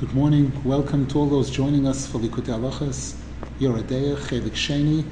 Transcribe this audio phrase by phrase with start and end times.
[0.00, 0.50] Good morning.
[0.64, 3.16] Welcome to all those joining us for Likutei Halachas,
[3.58, 5.04] Yoreh Deah, Chelik Sheni,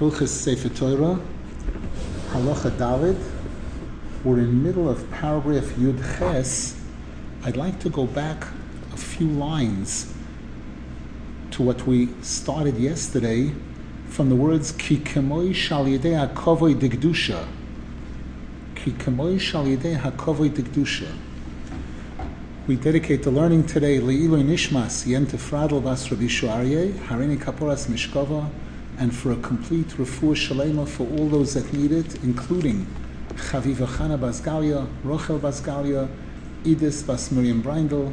[0.00, 1.20] Hilchas Sefer Torah,
[2.30, 3.22] Halacha Daled.
[4.24, 6.76] We're in the middle of paragraph Yud Ches.
[7.44, 8.48] I'd like to go back
[8.92, 10.12] a few lines
[11.52, 13.52] to what we started yesterday
[14.08, 17.46] from the words Ki kemoi shal yedei hakovoi digdusha.
[18.74, 21.12] Ki kemoi shal yedei hakovoi digdusha.
[22.66, 28.50] We dedicate the learning today Le'iloi Nishmas Yente Fradl Bas Rabbi Shuarye, Harini Kaporas Mishkova,
[28.98, 32.84] and for a complete refuah shalema for all those that need it, including
[33.34, 36.08] Chaviva Chana Bas Galia, Rochel Bas Galia,
[36.64, 38.12] Idis Bas Miriam Brindel,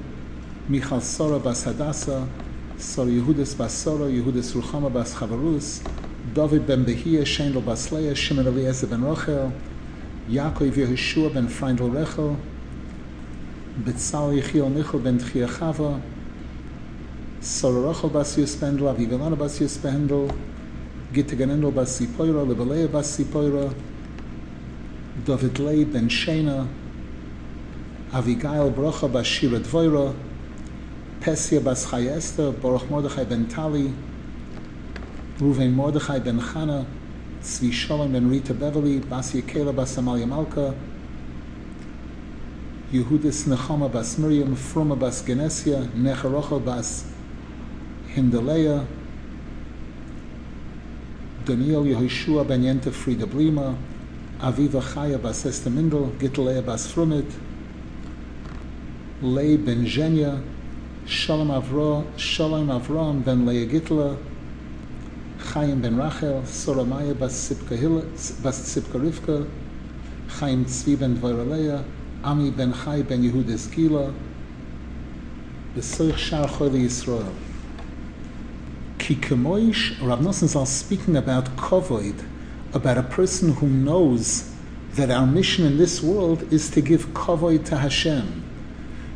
[0.68, 2.30] Michal Sora Bas Hadassah,
[2.78, 5.84] Sora Yehudis Bas Sora, Yehudis Ruchama Bas Chavarus,
[6.32, 9.52] David Ben Behia, Shendel Bas Leah, Shimon Eliezer Ben Rochel,
[10.30, 12.38] Yaakov Yehoshua Ben Freindel Rechel,
[13.76, 16.00] Betzal Yechiel Michel ben Tchia Chava,
[17.42, 20.32] Sora Rachel bas Yuspendel, Avivilana bas Yuspendel,
[21.12, 23.74] Gitte Ganendel bas Sipoira, Lebelea bas Sipoira,
[25.26, 26.68] David Lei ben Shena,
[28.14, 30.14] Avigail Brocha bas Shira Dvoira,
[31.20, 33.92] Pesia bas Chayester, Baruch Mordechai ben Tali,
[35.40, 36.86] Ruven Mordechai ben Chana,
[37.42, 40.76] Tzvi Shalom ben Rita Beverly, Bas Yekela bas Amalia Malka,
[42.94, 47.06] Yehudis Nechama bas Miriam, Fruma bas Genesia, Necharochel bas
[48.14, 48.86] Hindaleya,
[51.44, 53.76] Daniel Yehoshua ben Yente Frida Blima,
[54.40, 57.26] Aviva Chaya bas Esther Mindel, Gitaleya bas Frumit,
[59.24, 60.40] Lei ben Zhenya,
[61.08, 64.20] Shalom Avro, Shalom Avram ben Leah Gitla,
[65.40, 68.02] Chaim ben Rachel, Soramaya bas Sipka, Hil,
[68.44, 69.48] bas Sipka Rivka,
[70.38, 71.84] Chaim Tzvi ben Dvoraleya,
[72.24, 74.14] Ami ben Chai ben Yehudas Gila,
[75.76, 77.34] Besoich Shar Choli Yisrael.
[78.98, 82.24] Ki Kemoish, Rav Nosson is speaking about Kovoid,
[82.74, 84.50] about a person who knows
[84.94, 88.42] that our mission in this world is to give Kovoid to Hashem.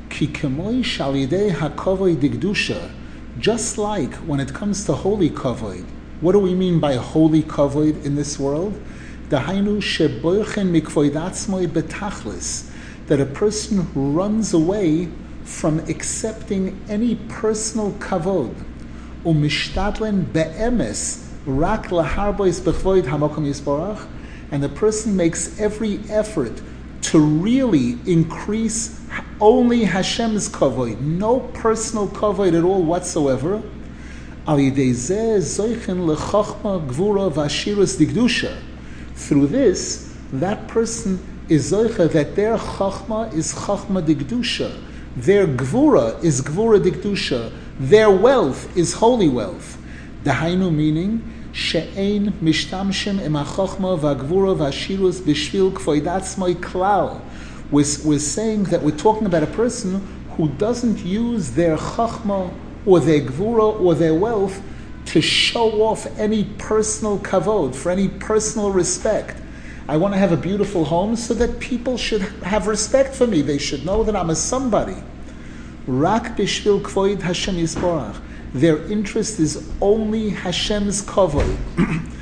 [0.09, 2.91] Ki Kemoish al Yidei HaKovoid Digdusha,
[3.39, 5.85] just like when it comes to holy Kovoid.
[6.19, 8.73] What do we mean by holy Kovoid in this world?
[9.29, 11.13] Dahainu sheboichen mikvoid
[11.67, 12.66] betachlis,
[13.07, 15.09] that a person who runs away
[15.43, 18.53] from accepting any personal kavod,
[19.23, 24.05] umishtadlen be'emes rak laharbois bechvoid hamakom yisborach,
[24.51, 26.61] and the person makes every effort
[27.01, 29.01] to really increase
[29.39, 33.63] only Hashem's kavod, no personal kavod at all whatsoever.
[39.15, 44.79] Through this, that person is zoicha that their chachma is chachma digdusha,
[45.15, 49.77] their gvura is gvura digdusha, their wealth is holy wealth.
[50.23, 51.21] Dahainu meaning
[51.53, 57.21] she'ein mishtamshim im hachachma v'agvura v'ashirus b'shvil kvoidatzmoi klal.
[57.71, 62.53] We're, we're saying that we're talking about a person who doesn't use their chachma
[62.85, 64.61] or their gvura or their wealth
[65.05, 69.41] to show off any personal kavod, for any personal respect.
[69.89, 73.41] I want to have a beautiful home so that people should have respect for me.
[73.41, 74.97] They should know that I'm a somebody.
[78.53, 81.55] Their interest is only Hashem's kavod.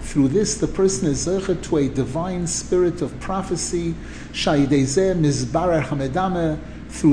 [0.00, 3.94] Through this, the person is zeichet to a divine spirit of prophecy.
[4.34, 4.66] Through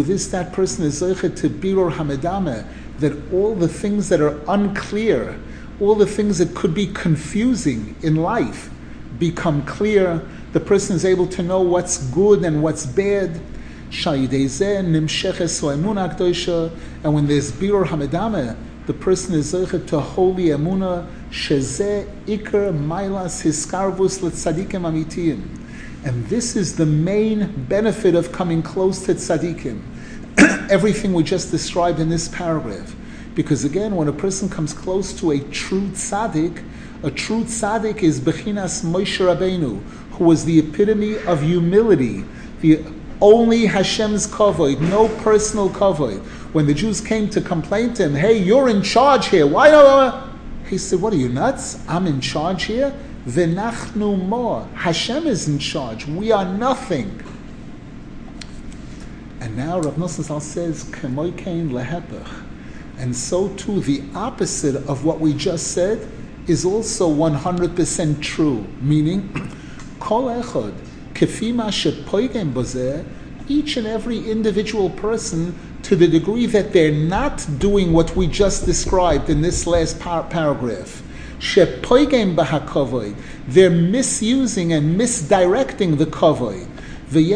[0.04, 2.66] this, that person is zeichet to biror hamedameh.
[3.00, 5.40] That all the things that are unclear,
[5.80, 8.70] all the things that could be confusing in life
[9.18, 10.22] become clear.
[10.54, 13.40] The person is able to know what's good and what's bad.
[13.92, 14.30] And when
[17.28, 24.82] there's birur hamedameh, the person is zeichet to holy emuna shezeh ikar mailas hiskarvus letzadikim
[24.82, 25.42] amitiyim.
[26.04, 29.82] And this is the main benefit of coming close to tzadikim.
[30.72, 32.96] Everything we just described in this paragraph.
[33.40, 36.62] Because again, when a person comes close to a true tzaddik,
[37.04, 39.82] a true tzaddik is Bechinas Moshe Rabbeinu,
[40.12, 42.26] who was the epitome of humility,
[42.60, 42.84] the
[43.22, 46.20] only Hashem's kavod, no personal kavod.
[46.52, 49.48] When the Jews came to complain to him, "Hey, you're in charge here.
[49.48, 50.32] Why not?"
[50.70, 51.78] He said, "What are you nuts?
[51.88, 52.92] I'm in charge here.
[53.26, 54.68] V'nachnu mo.
[54.74, 56.06] Hashem is in charge.
[56.06, 57.24] We are nothing."
[59.40, 62.28] And now Rav Nosson says, "Kemoy kain lehepech."
[63.00, 66.06] And so too, the opposite of what we just said
[66.48, 69.30] is also 100% true, meaning,
[70.00, 70.74] Kol echod,
[71.14, 71.72] kefima
[73.48, 78.66] each and every individual person to the degree that they're not doing what we just
[78.66, 81.02] described in this last par- paragraph.
[83.48, 86.68] They're misusing and misdirecting the kovoid.
[87.12, 87.34] The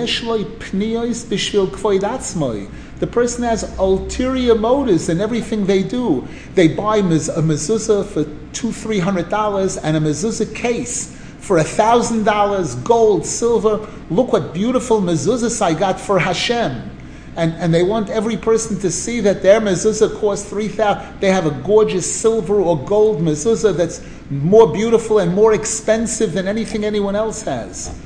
[3.11, 6.27] person has ulterior motives in everything they do.
[6.53, 11.63] They buy a mezuzah for two, three hundred dollars and a mezuzah case for a
[11.63, 13.87] thousand dollars, gold, silver.
[14.11, 16.91] Look what beautiful mezuzahs I got for Hashem.
[17.35, 21.19] And, and they want every person to see that their mezuzah costs three thousand.
[21.19, 26.47] They have a gorgeous silver or gold mezuzah that's more beautiful and more expensive than
[26.47, 27.99] anything anyone else has.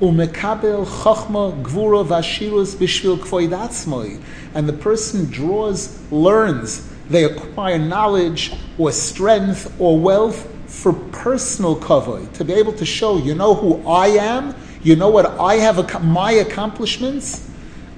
[0.00, 4.22] Umekabel chachma gvura vashirus bishvil kvoidatzmoi.
[4.54, 12.32] And the person draws, learns, they acquire knowledge or strength or wealth for personal kavod,
[12.32, 16.02] to be able to show, you know who I am, you know what I have,
[16.02, 17.50] my accomplishments.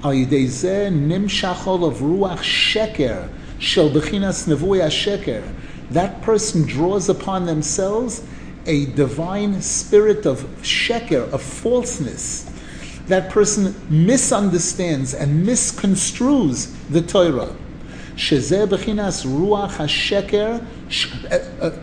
[0.02, 0.48] Al yidei
[0.90, 3.28] nimshachol of ruach sheker
[3.60, 5.46] shel bechinas nevui sheker.
[5.90, 8.26] That person draws upon themselves
[8.66, 12.48] a divine spirit of sheker, of falseness.
[13.06, 17.54] That person misunderstands and misconstrues the Torah.
[18.16, 20.64] Shezeh bechinas ruach hasheker.
[21.30, 21.78] Uh, uh,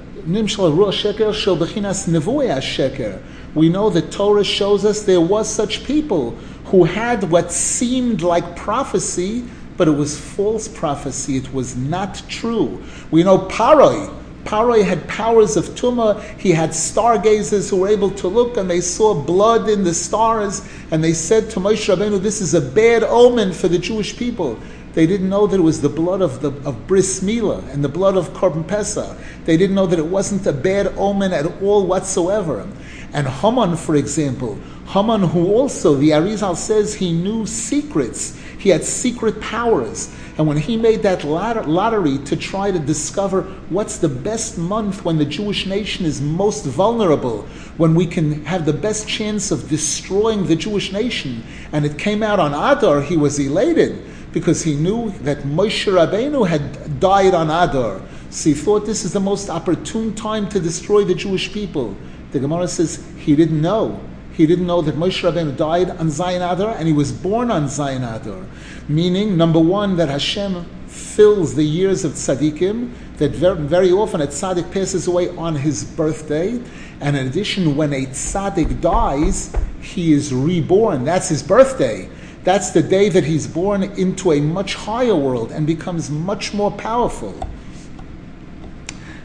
[3.56, 6.32] we know the Torah shows us there was such people
[6.66, 9.44] who had what seemed like prophecy,
[9.76, 11.38] but it was false prophecy.
[11.38, 12.84] It was not true.
[13.12, 14.14] We know Paroi.
[14.50, 16.20] Paroi had powers of tumah.
[16.40, 20.64] He had stargazers who were able to look, and they saw blood in the stars.
[20.90, 24.58] And they said to Moshe Rabbeinu, "This is a bad omen for the Jewish people."
[24.94, 27.90] They didn't know that it was the blood of, the, of Bris Mila and the
[27.90, 29.18] blood of Korban Pesach.
[29.46, 32.68] They didn't know that it wasn't a bad omen at all whatsoever.
[33.14, 34.58] And Haman, for example,
[34.88, 40.14] Haman, who also, the Arizal says he knew secrets, he had secret powers.
[40.38, 45.18] And when he made that lottery to try to discover what's the best month when
[45.18, 47.44] the Jewish nation is most vulnerable,
[47.78, 52.24] when we can have the best chance of destroying the Jewish nation, and it came
[52.24, 57.48] out on Adar, he was elated because he knew that Moshe Rabbeinu had died on
[57.48, 58.02] Adar.
[58.30, 61.96] So he thought this is the most opportune time to destroy the Jewish people.
[62.32, 64.00] The Gemara says he didn't know.
[64.34, 67.66] He didn't know that Moshe Rabbeinu died on Zayin Adar and he was born on
[67.66, 68.46] Zayin Adar.
[68.88, 74.28] Meaning, number one, that Hashem fills the years of tzaddikim, that very, very often a
[74.28, 76.62] tzaddik passes away on his birthday.
[77.02, 81.04] And in addition, when a tzaddik dies, he is reborn.
[81.04, 82.10] That's his birthday.
[82.50, 86.72] That's the day that he's born into a much higher world and becomes much more
[86.72, 87.36] powerful.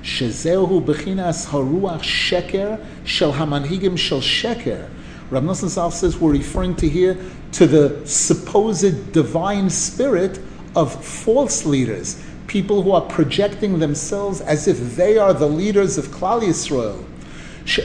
[0.02, 4.90] Shezehu bechinas haruach sheker shel hamanhigim shel sheker.
[5.30, 7.16] Rav Nosson Zal says we're referring to here
[7.52, 10.38] to the supposed divine spirit
[10.76, 16.08] of false leaders, people who are projecting themselves as if they are the leaders of
[16.08, 17.02] Klal Yisrael.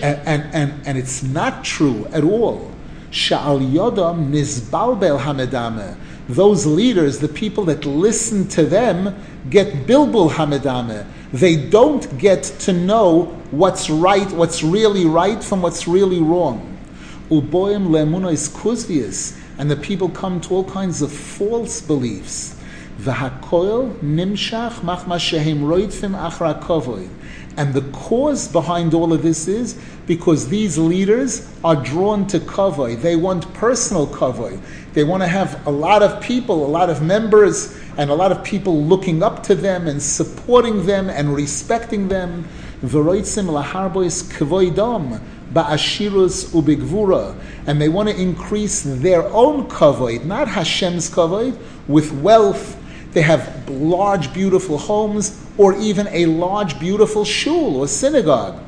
[0.03, 2.74] And, and, and it's not true at all.
[3.11, 5.97] Sha'al Yodam Nizbalbel Hamedame.
[6.27, 9.15] Those leaders, the people that listen to them,
[9.50, 11.06] get Bilbul Hamedame.
[11.33, 16.77] They don't get to know what's right, what's really right from what's really wrong.
[17.29, 19.39] Uboim Lemunois Kuzvius.
[19.57, 22.59] And the people come to all kinds of false beliefs.
[23.00, 27.10] V'hakoil nimshach machma shehem roitfim achra kovoid.
[27.56, 33.01] And the cause behind all of this is because these leaders are drawn to kavod.
[33.01, 34.62] They want personal kavod.
[34.94, 38.32] They want to have a lot of people, a lot of members, and a lot
[38.32, 42.48] of people looking up to them and supporting them and respecting them.
[42.82, 45.22] V'roitzim laharbois kavoidom
[45.53, 47.36] ba'ashirus ubigvura.
[47.68, 52.77] And they want to increase their own kavod, not Hashem's kavod, with wealth
[53.13, 58.60] they have large, beautiful homes, or even a large, beautiful shul or synagogue.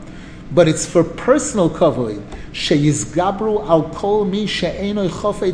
[0.52, 2.22] But it's for personal kavod.
[2.52, 5.54] Sheyizgabru al kol mi tachas.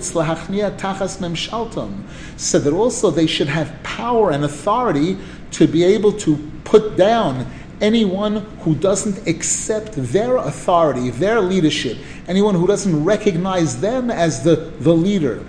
[2.39, 5.17] So that also they should have power and authority
[5.51, 7.45] to be able to put down
[7.79, 14.55] anyone who doesn't accept their authority, their leadership, anyone who doesn't recognize them as the,
[14.79, 15.43] the leader.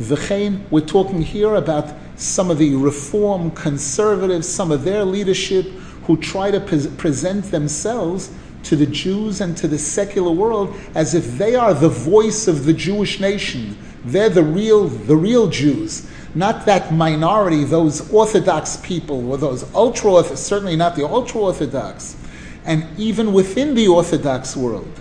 [0.00, 5.66] V'chein, we're talking here about some of the reform conservatives, some of their leadership
[6.06, 8.30] who try to pre- present themselves
[8.62, 12.64] to the Jews and to the secular world as if they are the voice of
[12.64, 13.76] the Jewish nation.
[14.02, 20.24] They're the real, the real Jews, not that minority, those Orthodox people or those ultra
[20.24, 22.16] certainly not the ultra Orthodox,
[22.64, 24.98] and even within the Orthodox world.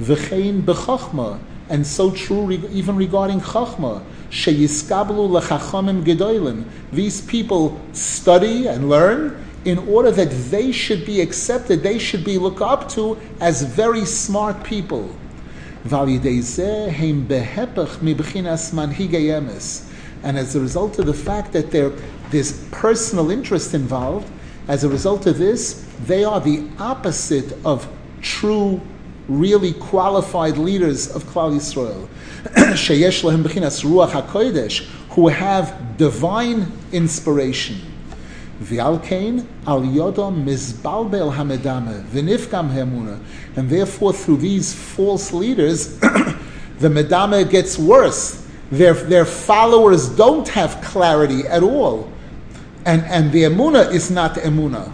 [0.00, 1.38] V'chein b'chachma
[1.68, 4.02] and so true even regarding Chachma.
[6.92, 12.38] These people study and learn in order that they should be accepted, they should be
[12.38, 15.08] looked up to as very smart people.
[20.22, 21.90] And as a result of the fact that there,
[22.30, 24.30] there's personal interest involved,
[24.68, 27.86] as a result of this, they are the opposite of
[28.22, 28.80] true,
[29.28, 32.08] really qualified leaders of Klal Yisrael.
[33.84, 37.80] Ruach HaKodesh, who have divine inspiration.
[38.62, 43.18] V'alkein al yodom mizbalbel hamedame v'nifkam hemuna.
[43.56, 48.46] And therefore, through these false leaders, the medame gets worse.
[48.70, 52.10] Their, their followers don't have clarity at all.
[52.84, 54.92] And, and the emuna is not emuna.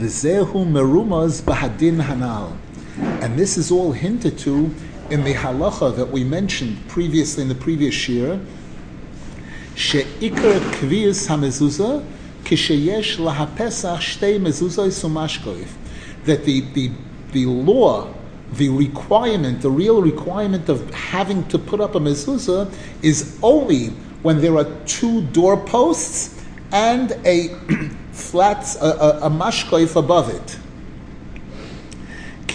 [0.00, 2.56] V'zehu merumaz bahadin hanal.
[3.22, 4.74] And this is all hinted to
[5.10, 8.40] in the halacha that we mentioned previously in the previous year,
[9.74, 12.02] she'ikar kviyas hamezuzah
[12.44, 15.68] kisheyesh lahapesach shtei mezuzah sumashkoif.
[16.24, 16.92] That the, the,
[17.32, 18.14] the law,
[18.52, 23.88] the requirement, the real requirement of having to put up a mezuzah is only
[24.22, 26.42] when there are two doorposts
[26.72, 27.54] and a
[28.11, 30.57] flat, a, a, a mashkoif above it.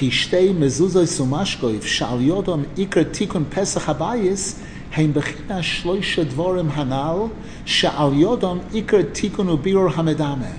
[0.00, 4.54] כי שתי מזוזוי סומשקויב שעל יודום עיקר תיקון פסח הbayis
[4.94, 7.16] הם בחינה שלושה דבורים הנ"ל
[7.64, 10.52] שעל יודום עיקר תיקון ובירור המדמה.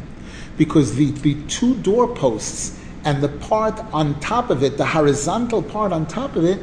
[0.59, 5.91] Because the, the two doorposts and the part on top of it, the horizontal part
[5.91, 6.59] on top of it,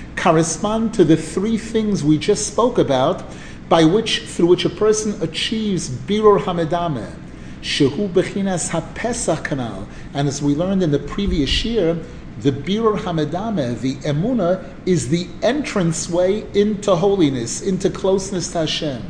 [0.15, 3.23] correspond to the three things we just spoke about
[3.67, 7.11] by which, through which a person achieves birur hamedameh
[7.62, 9.86] Shehu Bechinas HaPesach Kanal.
[10.14, 11.98] And as we learned in the previous year,
[12.40, 19.02] the Birur Hamedame, the Emuna, is the entrance way into holiness, into closeness to Hashem.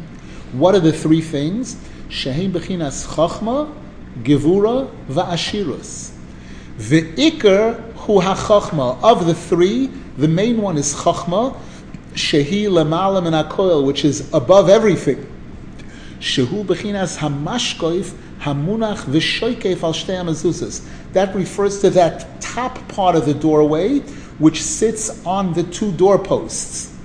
[0.53, 1.77] What are the three things?
[2.09, 3.73] Shehem Bechinas Chachma,
[4.25, 6.13] Gevura, Va'ashirus.
[6.77, 9.01] The Iker Hu HaChachma.
[9.01, 11.57] Of the three, the main one is Chachma,
[12.15, 15.25] Shehi Lamalam and which is above everything.
[16.19, 20.83] Shehu Bechinas Hamashkoif, Hamunach v'shoykef al shtei mezuzas.
[21.13, 24.01] That refers to that top part of the doorway
[24.39, 26.97] which sits on the two doorposts.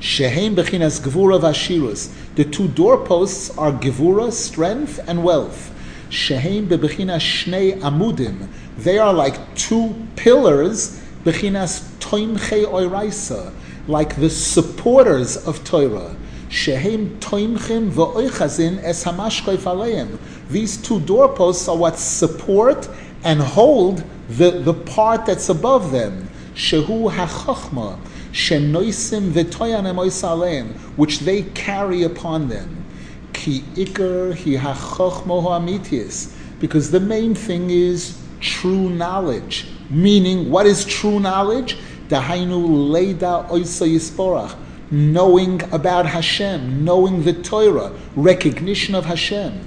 [0.00, 2.12] Shehem bechinas gevura v'ashirus.
[2.34, 5.72] The two doorposts are gevura, strength, and wealth.
[6.10, 8.48] Shehem bechinas shnei amudim.
[8.76, 13.54] They are like two pillars, bechinas toimche oiraisa,
[13.86, 16.16] like the supporters of Torah.
[16.52, 20.18] Shehem toimchim v'oichazin es hamashkoif aleim.
[20.50, 22.90] These two doorposts are what support
[23.24, 26.28] and hold the, the part that's above them.
[26.54, 27.98] Shehu hachachma,
[28.32, 32.84] shenoisim v'toyanem aleim, which they carry upon them.
[33.32, 36.34] Ki ikar hi hachachma ho'amitis.
[36.60, 39.68] Because the main thing is true knowledge.
[39.88, 41.78] Meaning, what is true knowledge?
[42.08, 44.54] Dahainu leida oisa yisporach
[44.92, 49.58] knowing about Hashem, knowing the Torah, recognition of Hashem.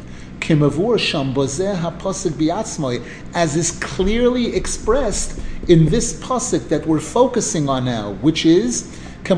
[3.34, 8.96] As is clearly expressed in this pasuk that we're focusing on now, which is
[9.28, 9.38] Al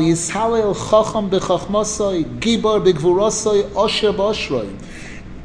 [0.00, 4.74] Yishalel Chacham B'Chachmasoi, Gibar B'Gvurosoi, Osher B'Oshroi.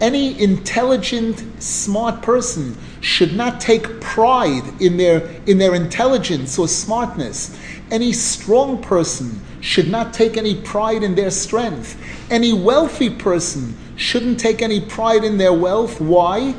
[0.02, 7.56] Any intelligent, smart person should not take pride in their, in their intelligence or smartness.
[7.92, 12.02] Any strong person should not take any pride in their strength.
[12.32, 16.02] Any wealthy person shouldn't take any pride in their wealth.
[16.02, 16.56] Why?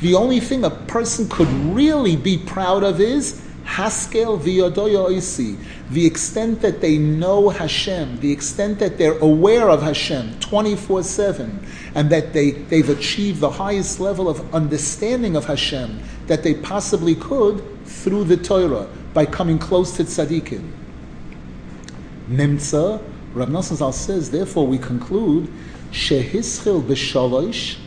[0.00, 5.58] The only thing a person could really be proud of is Haskel v'yodoyo
[5.90, 11.66] the extent that they know Hashem, the extent that they're aware of Hashem 24 7,
[11.94, 17.14] and that they, they've achieved the highest level of understanding of Hashem that they possibly
[17.14, 20.70] could through the Torah by coming close to tzaddikim.
[22.28, 23.02] Nimtza,
[23.34, 25.52] Rav Nosson Zal says, therefore we conclude,
[25.90, 27.78] Shehischil b'shalosh,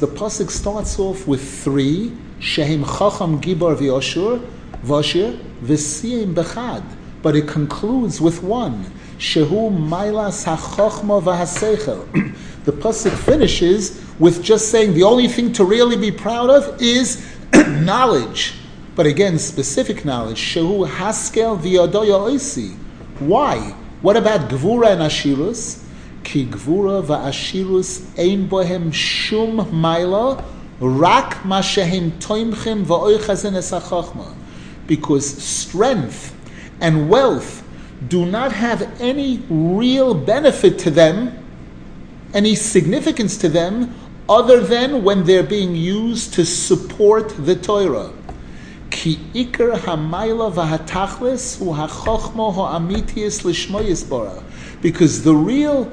[0.00, 4.46] the pasuk starts off with three, Shehim Chacham Gibar v'Yoshur,
[4.82, 6.84] Vashir, V'siyim Bechad,
[7.22, 8.84] but it concludes with one,
[9.18, 12.36] Shehu Mailas HaChochma V'Haseichel.
[12.64, 17.26] The pasuk finishes with just saying the only thing to really be proud of is
[17.54, 18.52] knowledge.
[18.94, 20.38] But again, specific knowledge.
[20.38, 22.76] Shehu Haskel V'Yodoya Oisi.
[23.18, 23.74] Why?
[24.02, 25.86] What about Gvura and Ashirus?
[26.22, 30.42] ki gvura va'ashirus ein bohem shum maila,
[30.80, 33.72] rak ma shehem toimchim va'oichazen es
[34.90, 36.34] Because strength
[36.80, 37.62] and wealth
[38.08, 41.38] do not have any real benefit to them,
[42.34, 43.94] any significance to them,
[44.28, 48.10] other than when they're being used to support the Torah.
[48.90, 50.52] Ki hamayla.
[54.82, 55.92] Because the real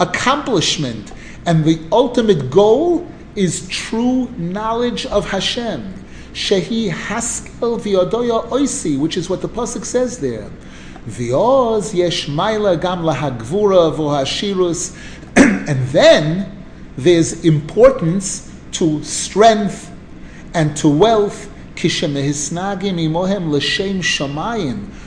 [0.00, 1.12] accomplishment
[1.44, 5.97] and the ultimate goal is true knowledge of Hashem.
[6.38, 10.48] Shehi haskel v'yodoya oisi, which is what the pasuk says there.
[11.04, 14.96] V'oz yesh maila gam lahagvura v'hashirus,
[15.36, 16.64] and then
[16.96, 19.90] there's importance to strength
[20.54, 21.50] and to wealth.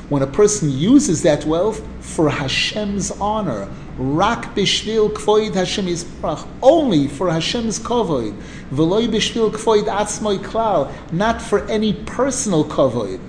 [0.09, 3.69] When a person uses that wealth for Hashem's honor,
[4.01, 8.35] rak bishvil kvoid Hashem Yisparach, only for Hashem's kavoid,
[8.71, 13.19] v'loy bishvil kvoid atzmoy klal, not for any personal kavoid.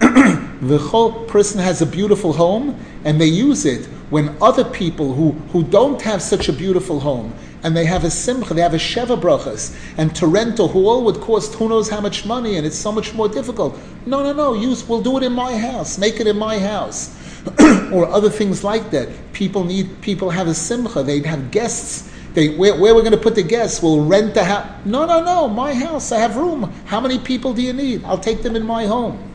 [0.60, 5.32] the whole person has a beautiful home, and they use it when other people who,
[5.52, 8.78] who don't have such a beautiful home and they have a simcha, they have a
[8.78, 12.66] sheva brachas, and to rent a hall would cost who knows how much money, and
[12.66, 13.78] it's so much more difficult.
[14.04, 17.16] No, no, no, use, we'll do it in my house, make it in my house.
[17.92, 19.08] or other things like that.
[19.32, 22.10] People need, people have a simcha, they have guests.
[22.34, 24.66] They, where, where we're going to put the guests, we'll rent a house.
[24.84, 26.72] No, no, no, my house, I have room.
[26.86, 28.04] How many people do you need?
[28.04, 29.32] I'll take them in my home.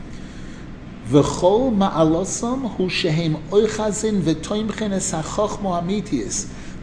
[1.08, 4.24] V'chol ma'alosam hu shehem oichazin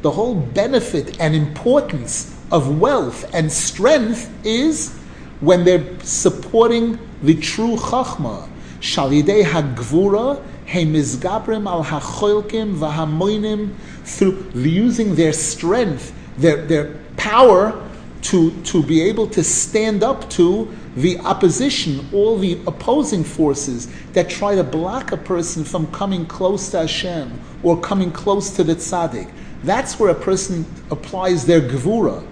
[0.02, 4.96] the whole benefit and importance of wealth and strength is
[5.40, 8.48] when they're supporting the true chachma.
[8.82, 17.82] Shalidei hagvura heimizgabrim al hacholkim vahamoinim through using their strength, their, their power
[18.22, 24.30] to, to be able to stand up to the opposition, all the opposing forces that
[24.30, 28.76] try to block a person from coming close to Hashem or coming close to the
[28.76, 29.32] tzaddik.
[29.64, 32.26] That's where a person applies their gevura.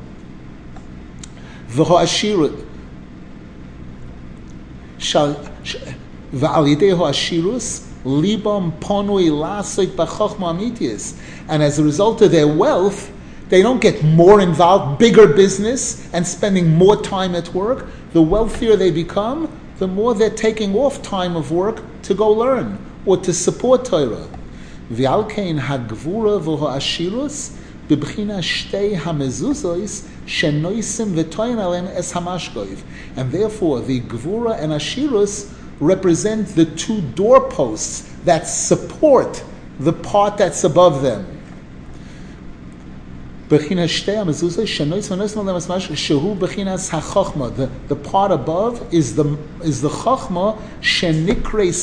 [1.70, 2.66] V'ho'ashirut.
[5.00, 11.20] V'al yidei ho'ashirus libam ponui lasik b'chochma amitius.
[11.48, 13.12] And as a result of their wealth,
[13.50, 17.86] they don't get more involved, bigger business, and spending more time at work.
[18.14, 22.78] The wealthier they become, the more they're taking off time of work to go learn
[23.06, 24.28] or to support Torah.
[24.92, 32.82] V'alkein hagvura v'ho'ashirus b'bchina shtei hamezuzos shenoisim v'toyin alem es hamashgoiv.
[33.16, 35.54] And therefore, the gvura and ashirus
[35.86, 39.44] represent the two doorposts that support
[39.80, 41.34] the part that's above them.
[43.50, 43.58] The,
[47.88, 49.90] the part above is the is the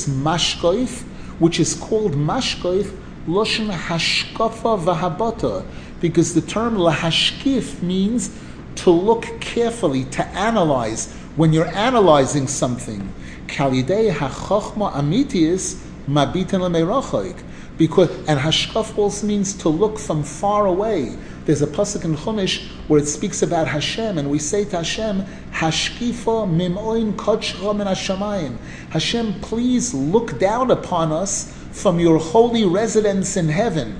[0.08, 1.02] mashkoif,
[1.38, 5.64] which is called mashkoif, loshen hashkafa vahabata,
[6.00, 8.30] because the term lahashkif means
[8.76, 11.12] to look carefully, to analyze.
[11.36, 13.12] When you're analyzing something,
[13.50, 15.74] kalidei hachachma amitius
[16.08, 17.42] mabitan lemeirachoik,
[17.76, 21.16] because and hashkaf also means to look from far away.
[21.46, 25.24] There's a pasuk in Chumash where it speaks about Hashem, and we say to Hashem,
[25.52, 28.56] Hashkifa mimoin kochra min hashamayim.
[28.90, 33.98] Hashem, please look down upon us from your holy residence in heaven.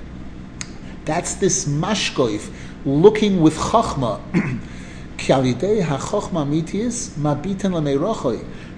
[1.05, 2.51] That's this mashkoif,
[2.85, 4.21] looking with chachma.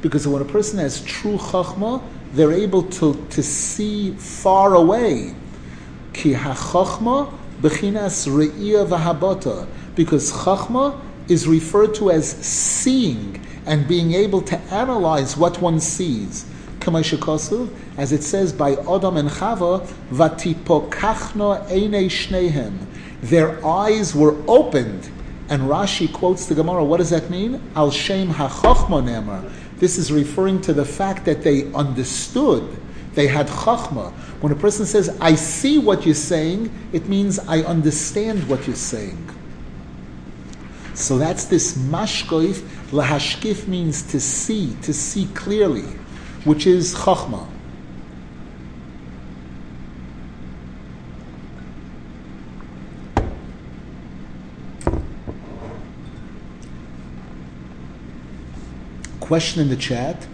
[0.01, 2.01] Because when a person has true chachma,
[2.33, 5.33] they're able to, to see far away.
[6.11, 6.51] Because
[10.33, 16.45] chachma is referred to as seeing and being able to analyze what one sees.
[16.85, 22.85] As it says by Adam and Chava, vatipokachno eine shnehem.
[23.21, 25.09] Their eyes were opened.
[25.49, 26.83] And Rashi quotes the Gemara.
[26.83, 27.61] What does that mean?
[27.75, 29.51] Al shem hachachma nemer.
[29.77, 32.77] This is referring to the fact that they understood
[33.13, 34.11] they had chachma.
[34.41, 38.75] When a person says, I see what you're saying, it means I understand what you're
[38.75, 39.29] saying.
[40.93, 42.61] So that's this mashkoif.
[42.91, 45.87] Lahashkif means to see, to see clearly,
[46.43, 47.47] which is chachma.
[59.23, 60.27] Question in the chat.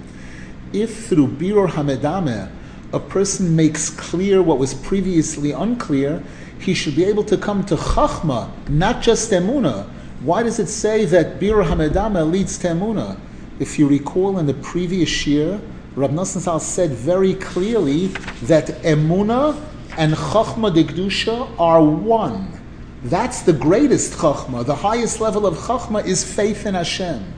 [0.73, 2.49] If through Biror Hamedameh
[2.91, 6.23] a person makes clear what was previously unclear,
[6.59, 9.87] he should be able to come to Chachma, not just Emuna.
[10.21, 13.19] Why does it say that Bir Hamedama leads to Emuna?
[13.59, 15.61] If you recall in the previous year,
[15.95, 18.07] Rav Nosson said very clearly
[18.47, 19.55] that Emuna
[19.99, 22.59] and Chachma de Gdusha are one.
[23.03, 24.65] That's the greatest Chachma.
[24.65, 27.35] The highest level of Chachma is faith in Hashem.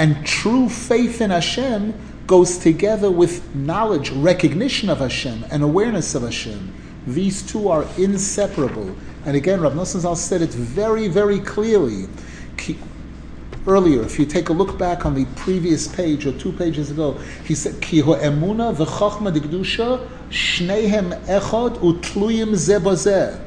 [0.00, 1.92] And true faith in Hashem
[2.26, 6.72] goes together with knowledge, recognition of Hashem, and awareness of Hashem.
[7.06, 8.96] These two are inseparable.
[9.26, 12.06] And again, Rav Nosson Zal said it very, very clearly.
[13.66, 17.18] Earlier, if you take a look back on the previous page or two pages ago,
[17.44, 23.38] he said, Ki emuna v'chachma digdusha shnehem echad utluyim zebazeh.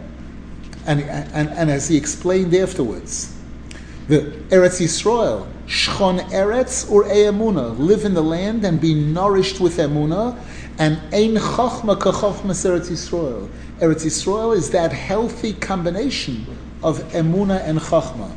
[0.85, 3.35] And, and, and as he explained afterwards,
[4.07, 9.77] the Eretz Yisrael, Shchon Eretz or E'emuna, live in the land and be nourished with
[9.77, 10.37] Emuna,
[10.77, 13.49] and Ein Chachma Kachachma Eretz Yisrael.
[13.79, 16.45] Eretz Yisrael is that healthy combination
[16.83, 18.31] of Emuna and Chachma.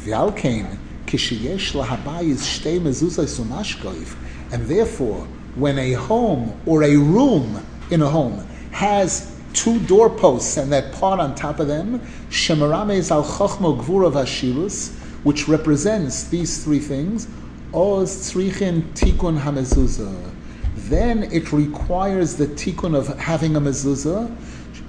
[0.00, 4.16] V'alkein, kishiyesh lahabayis shtei mezuzah sumashkoif,
[4.52, 10.70] and therefore, when a home or a room in a home has two doorposts and
[10.70, 16.78] that part on top of them, Shemarames al Chochmo Gvura Vashirus, which represents these three
[16.78, 17.26] things,
[17.72, 20.30] Oz Tzrichin Tikkun HaMezuzah.
[20.76, 24.32] Then it requires the tikkun of having a mezuzah,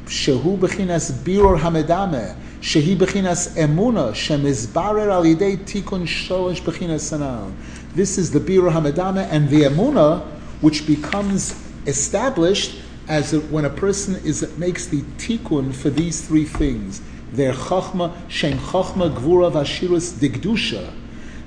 [0.05, 7.51] Shehu Bechinas Biror Hamedame, Shehi Bechinas Emuna, Shemizbarer Al Yidei Tikkun Sholosh Bechinas Sanal.
[7.95, 10.23] This is the Biror Hamedame and the Emuna,
[10.61, 11.55] which becomes
[11.87, 12.75] established
[13.07, 18.57] as when a person is makes the tikkun for these three things, their chachma, shem
[18.57, 20.93] chachma, gvura, vashirus, digdusha,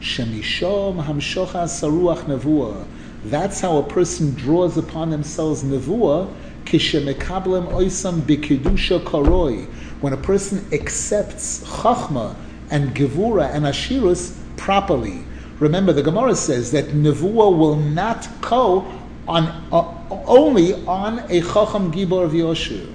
[0.01, 2.87] shemishom hamshocha saruach nevuah.
[3.25, 6.33] That's how a person draws upon themselves nevuah,
[6.65, 9.67] kishemekablem oisam bikidusha koroi.
[10.01, 12.37] When a person accepts chachma
[12.71, 15.25] and gevura and ashirus properly.
[15.59, 18.91] Remember, the Gemara says that nevuah will not go
[19.31, 19.95] on uh,
[20.27, 22.93] only on a chacham gibor of Yoshu.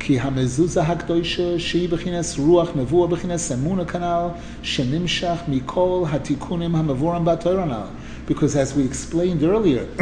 [0.00, 7.88] Ki hamezuzah hakdoisha shehi b'chinas ruach nevuah b'chinas emuna kanal shenimshach mikol hatikunim hamavuram batoranal.
[8.26, 9.84] Because as we explained earlier,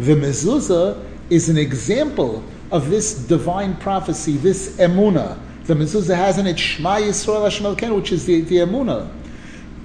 [0.00, 5.38] the mezuzah is an example of this divine prophecy, this emuna.
[5.66, 9.08] The mezuzah has in it Shema Yisrael Hashem which is the, the emuna.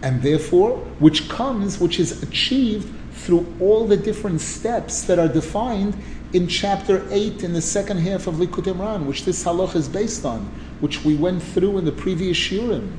[0.01, 5.95] And therefore, which comes, which is achieved through all the different steps that are defined
[6.33, 10.25] in chapter 8 in the second half of Likutei Moharan, which this halach is based
[10.25, 10.41] on,
[10.81, 12.91] which we went through in the previous shiurim.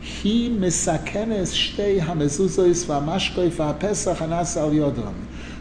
[0.00, 5.14] He misakenes shtei hamezuzos v'amashkoi v'apesach anas al yodam.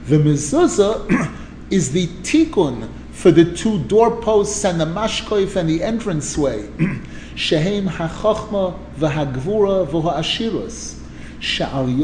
[0.06, 1.36] The mezuzah
[1.70, 6.70] is the tikkun for the two doorposts and the mashkoif and the entranceway.
[7.36, 10.99] Shehem hachachma v'hagvura v'ha'ashirus.
[11.42, 11.98] And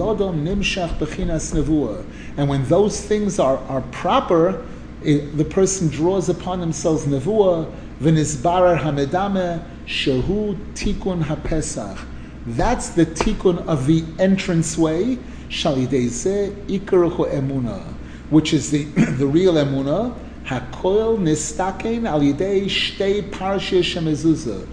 [2.50, 4.65] when those things are, are proper,
[5.04, 7.69] it, the person draws upon himself nevuah,
[8.00, 12.00] v'nizbarer hamedame, shehu tikkun hapesach.
[12.45, 15.17] That's the tikkun of the entranceway,
[15.50, 17.82] shalideze ikaruchu emuna,
[18.30, 18.84] which is the,
[19.17, 24.65] the real emuna, hakoil nistaken al yidei shtei parshia shemezuzah.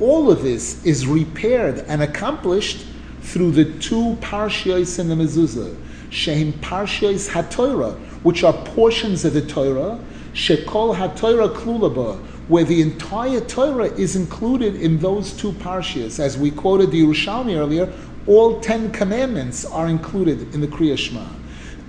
[0.00, 2.86] All of this is repaired and accomplished
[3.26, 5.74] through the two parshios in the mezuzah,
[6.10, 9.98] sheim parshios haTorah, which are portions of the Torah,
[10.32, 16.20] shekol haTorah klulaba, where the entire Torah is included in those two parshias.
[16.20, 17.92] As we quoted the Yerushalmi earlier,
[18.28, 21.26] all ten commandments are included in the Kriya Shema.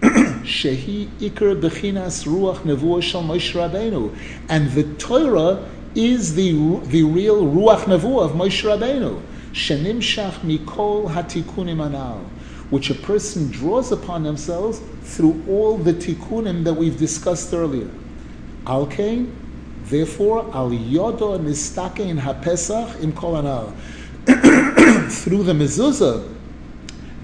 [0.41, 4.17] Shehi ikar bechinas ruach nevuah shel Moshe Rabbeinu,
[4.49, 6.51] and the Torah is the
[6.85, 9.21] the real ruach nevuah of Moshe Rabbeinu
[9.53, 12.19] shenimshach mikol hatikunim anal,
[12.69, 17.89] which a person draws upon themselves through all the tikunim that we've discussed earlier.
[18.65, 19.33] Alkein,
[19.85, 23.73] therefore, al yodo nistakein hapesach im kol anal.
[25.09, 26.27] through the mezuzah,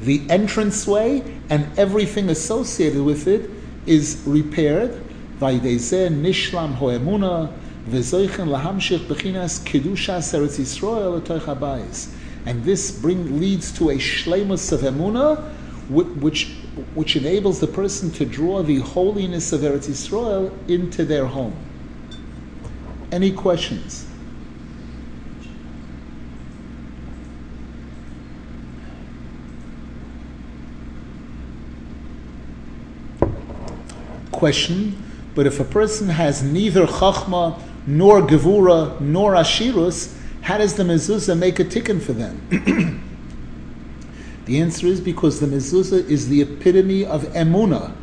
[0.02, 3.50] the entranceway and everything associated with it
[3.86, 4.92] is repaired.
[5.40, 7.52] Vaydezeh nishlam hoemuna
[7.88, 11.48] v'zoichen lahamshich bechinas kedushas eretz Yisrael etoich
[12.46, 15.42] and this bring, leads to a shlemus of emuna,
[15.90, 16.56] which,
[16.94, 21.56] which enables the person to draw the holiness of Eretz Yisrael into their home.
[23.12, 24.08] Any questions?
[34.32, 35.02] Question
[35.36, 41.38] But if a person has neither chachma, nor gevura, nor ashirus, how does the mezuzah
[41.38, 42.42] make a tikkun for them?
[44.46, 47.96] the answer is because the mezuzah is the epitome of emuna.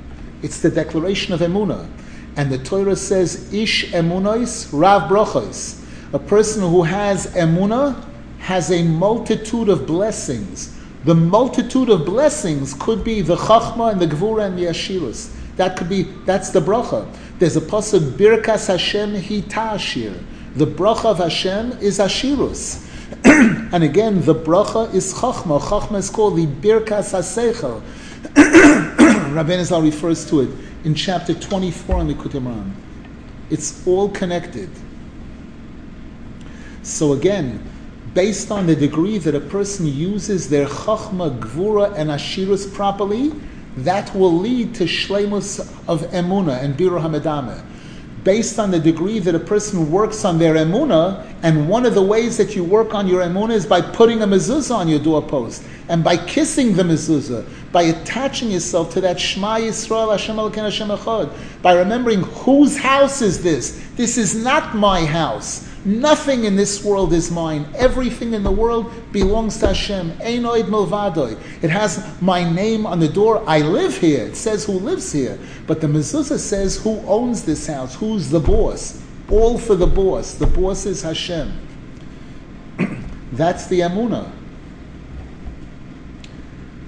[0.42, 1.88] It's the declaration of emuna.
[2.36, 5.84] And the Torah says, Ish emunois, rav brochos.
[6.14, 8.06] A person who has emuna
[8.38, 10.76] has a multitude of blessings.
[11.04, 15.34] The multitude of blessings could be the chachma and the gevura and the ashirus.
[15.56, 17.06] That could be, that's the bracha.
[17.40, 20.22] There's a pasuk, Birkas Hashem hitashir.
[20.56, 22.86] The bracha of Hashem is ashirus.
[23.72, 25.58] and again, the bracha is chachma.
[25.58, 27.80] Chachma is called the Birkas HaSeichel.
[29.32, 30.50] Rabbeinu Zal refers to it
[30.84, 32.72] in chapter 24 in the Kutimran.
[33.48, 34.68] It's all connected.
[36.82, 37.66] So again,
[38.12, 43.32] based on the degree that a person uses their chachma, gvura, and ashirus properly,
[43.76, 47.64] that will lead to shlemus of emuna and biru hamedame.
[48.24, 52.02] Based on the degree that a person works on their emuna, and one of the
[52.02, 55.62] ways that you work on your emuna is by putting a mezuzah on your doorpost,
[55.88, 60.88] and by kissing the mezuzah, by attaching yourself to that Shema Yisrael Hashem Elokeinu Hashem
[60.88, 63.82] Echad, by remembering whose house is this?
[63.96, 65.69] This is not my house.
[65.85, 67.67] Nothing in this world is mine.
[67.75, 70.11] Everything in the world belongs to Hashem.
[70.13, 71.39] Einoid milvadoi.
[71.61, 73.43] It has my name on the door.
[73.47, 74.25] I live here.
[74.25, 75.37] It says who lives here.
[75.67, 79.01] But the mezuzah says who owns this house, who's the boss.
[79.29, 80.33] All for the boss.
[80.33, 81.51] The boss is Hashem.
[83.31, 84.31] That's the Amunah.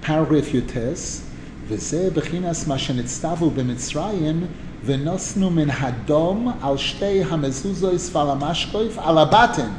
[0.02, 1.28] Paragraph Yutes.
[1.68, 4.46] וזה בחינת מה שנצטוו במצרים
[4.85, 9.73] וnosnu min hadom al shtei hamezuzos falamashkoif alabatin.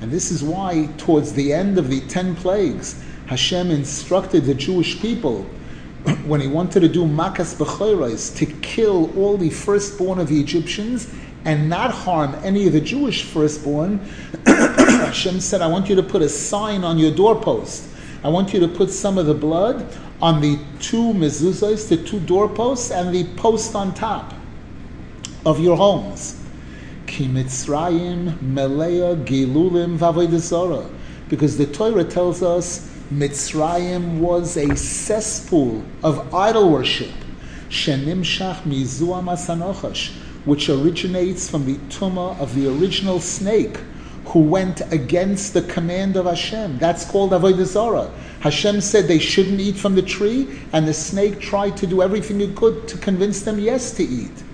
[0.00, 5.00] And this is why, towards the end of the ten plagues, Hashem instructed the Jewish
[5.00, 5.42] people
[6.24, 11.12] when he wanted to do makas b'choros to kill all the firstborn of the Egyptians
[11.44, 13.98] and not harm any of the Jewish firstborn.
[14.46, 17.84] Hashem said, "I want you to put a sign on your doorpost.
[18.24, 22.20] I want you to put some of the blood on the two mezuzahs, the two
[22.20, 24.37] doorposts, and the post on top."
[25.48, 26.38] Of your homes.
[27.06, 27.64] Because
[31.56, 37.08] the Torah tells us Mitzrayim was a cesspool of idol worship.
[40.44, 43.80] Which originates from the tumah of the original snake
[44.26, 46.78] who went against the command of Hashem.
[46.78, 48.10] That's called Avodah.
[48.40, 52.42] Hashem said they shouldn't eat from the tree, and the snake tried to do everything
[52.42, 54.44] it could to convince them yes to eat.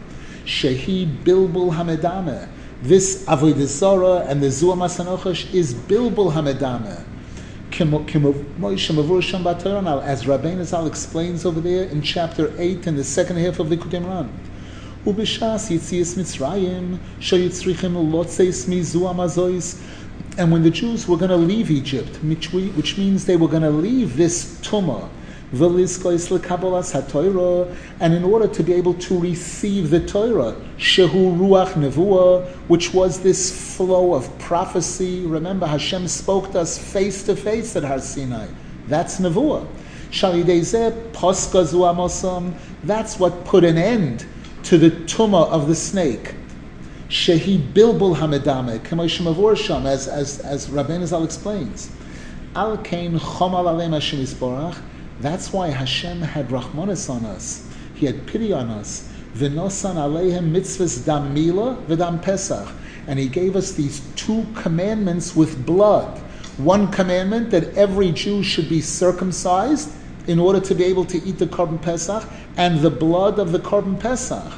[0.44, 2.48] Shehi Bilbul Hamedame.
[2.82, 7.04] This Avodah and the Zuam Masanochash is Bilbul Hamedame.
[10.04, 13.76] As Rabbein Zal explains over there in chapter 8 in the second half of the
[13.76, 14.28] Kutimran.
[15.04, 19.82] Ubishas Yitzias Mitzrayim, Shayitzrichim Lotzeis Mizu Amazois.
[20.38, 22.52] And when the Jews were going to leave Egypt, which
[22.96, 25.08] means they were going to leave this Tumah,
[28.00, 33.20] and in order to be able to receive the Torah, Shehu Ruach Nevuah, which was
[33.20, 35.24] this flow of prophecy.
[35.26, 38.48] Remember, Hashem spoke to us face to face at Har Sinai.
[38.88, 39.66] That's Nevuah.
[42.84, 44.26] That's what put an end
[44.62, 46.34] to the tumah of the snake.
[47.08, 51.90] Shehi Bilbul Hamedame, as, as, as Rabbein Zal explains.
[52.54, 54.20] Al Kain Chomal Alem Hashem
[55.20, 57.68] that's why Hashem had Rahmanis on us.
[57.94, 59.10] He had pity on us.
[59.34, 62.68] V'nosan aleihem mitzvahs dam mila v'dam pesach.
[63.06, 66.18] And he gave us these two commandments with blood.
[66.56, 69.90] One commandment that every Jew should be circumcised
[70.26, 72.24] in order to be able to eat the korban pesach,
[72.56, 74.52] and the blood of the korban pesach.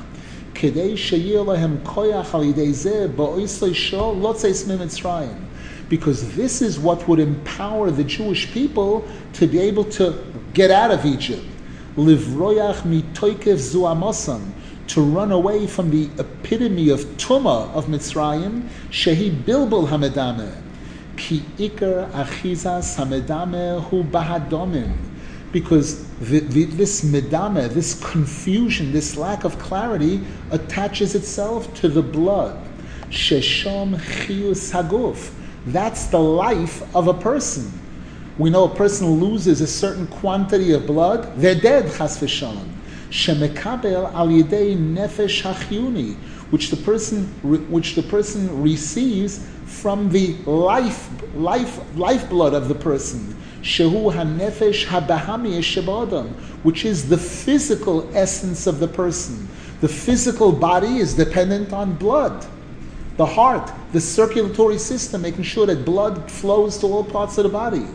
[5.88, 10.24] Because this is what would empower the Jewish people to be able to
[10.56, 11.44] get out of Egypt.
[11.96, 14.52] Livroyach mitoikev zuamosam,
[14.86, 20.50] to run away from the epitome of Tuma of Mitzrayim, shehi bilbul hamedame,
[21.18, 24.96] ki ikar achizas hamedame hu bahadomim,
[25.52, 32.02] because the, the, this medame, this confusion, this lack of clarity, attaches itself to the
[32.02, 32.58] blood.
[33.10, 35.32] Sheshom chius haguf.
[35.66, 37.70] That's the life of a person
[38.38, 42.68] we know a person loses a certain quantity of blood, they're dead, chas v'shalom.
[43.10, 46.16] Shemekabel al yidei nefesh hachyuni,
[46.50, 47.24] which the person
[47.70, 53.36] which the person receives from the life life lifeblood of the person.
[53.62, 59.48] Shehu hanefesh habahami shebadam, which is the physical essence of the person,
[59.80, 62.46] The physical body is dependent on blood.
[63.16, 67.50] The heart, the circulatory system, making sure that blood flows to all parts of the
[67.50, 67.86] body.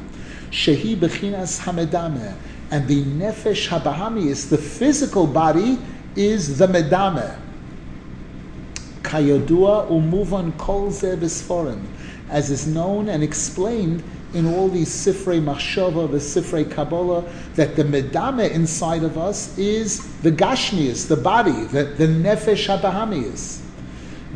[0.52, 2.36] Shehi bechinas hamedame.
[2.70, 5.80] And the nefesh habahami is the physical body
[6.16, 7.38] is the medame.
[9.02, 11.18] Kayodua umuvan kol ze
[12.30, 17.84] as is known and explained in all these sifrei machshava, the sifrei kabbalah, that the
[17.84, 23.60] medame inside of us is the gashmius, the body, the, the nefesh habahamius.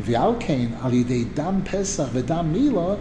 [0.02, 2.98] V'alkein alidei dam pesach v'dam mila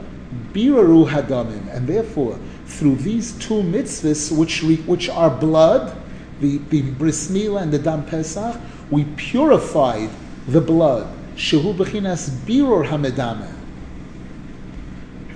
[0.54, 5.96] biraru hadamim, and therefore through these two mitzvahs, which which are blood,
[6.42, 10.10] the, the bris mila and the dam pesach, we purified
[10.48, 11.08] the blood.
[11.36, 13.52] Shehu b'chinas birur hamedame.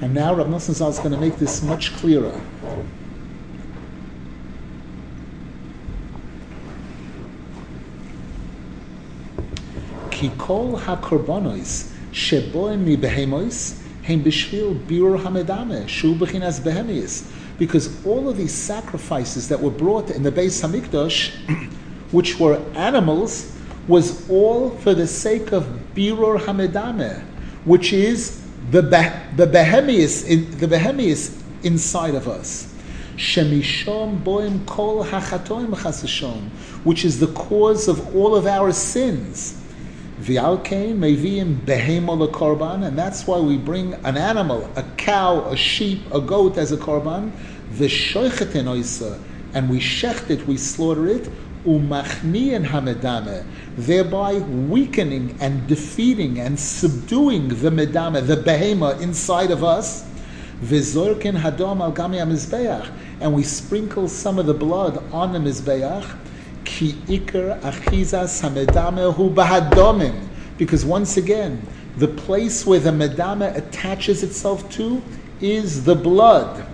[0.01, 2.39] And now Rav Nosson Zal is going to make this much clearer.
[10.09, 12.97] Kikol hakorbanos sheboim mi
[17.57, 21.33] Because all of these sacrifices that were brought in the Beis Hamikdash,
[22.11, 23.55] which were animals,
[23.87, 27.21] was all for the sake of birur hamedame,
[27.65, 30.23] which is the, the behemius,
[30.59, 32.73] the behemius inside of us.
[33.17, 35.75] Shemishom boim kol hachatoim
[36.85, 39.58] which is the cause of all of our sins.
[42.31, 46.71] Korban, and that's why we bring an animal, a cow, a sheep, a goat as
[46.71, 47.31] a korban.
[47.73, 49.19] V'shoichetin oisa,
[49.53, 51.29] and we shecht it, we slaughter it.
[51.65, 60.05] Umachniyan hamedame, thereby weakening and defeating and subduing the medame, the behema inside of us.
[60.63, 62.19] V'zorkin hadom al gami
[63.21, 66.05] and we sprinkle some of the blood on the mizbeach.
[66.79, 71.61] Ki ikar achizas hamedame hu bahadomim, because once again,
[71.97, 75.01] the place where the medame attaches itself to
[75.41, 76.65] is the blood.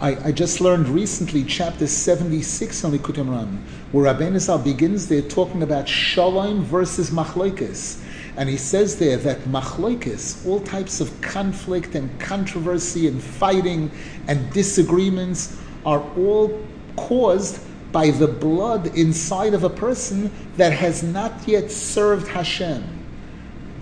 [0.00, 3.58] I, I, just learned recently chapter 76 on Likutei Moharan,
[3.92, 8.02] where Rabbeinu Zal begins there talking about Shalom versus Machlokes.
[8.38, 13.90] And he says there that Machlokes, all types of conflict and controversy and fighting
[14.26, 16.66] and disagreements, are all
[16.96, 17.60] caused
[17.94, 22.82] by the blood inside of a person that has not yet served Hashem.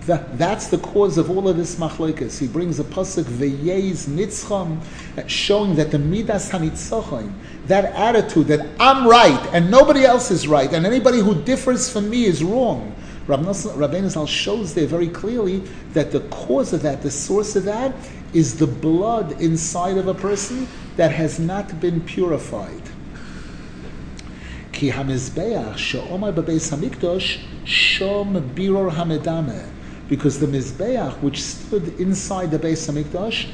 [0.01, 2.37] That, that's the cause of all of this machlokas.
[2.37, 4.79] He brings a pasuk v'yeis nitzcham,
[5.27, 7.33] showing that the midas hanitzachim,
[7.65, 12.07] that attitude that I'm right and nobody else is right, and anybody who differs from
[12.07, 12.95] me is wrong.
[13.25, 15.59] Rabbeinu Zal shows there very clearly
[15.93, 17.95] that the cause of that, the source of that,
[18.33, 22.83] is the blood inside of a person that has not been purified.
[24.73, 29.69] Ki hamizbeach she'omar b'beis hamikdosh shom biror hamedameh
[30.13, 33.49] because the Mizbeach, which stood inside the Beis Hamikdash,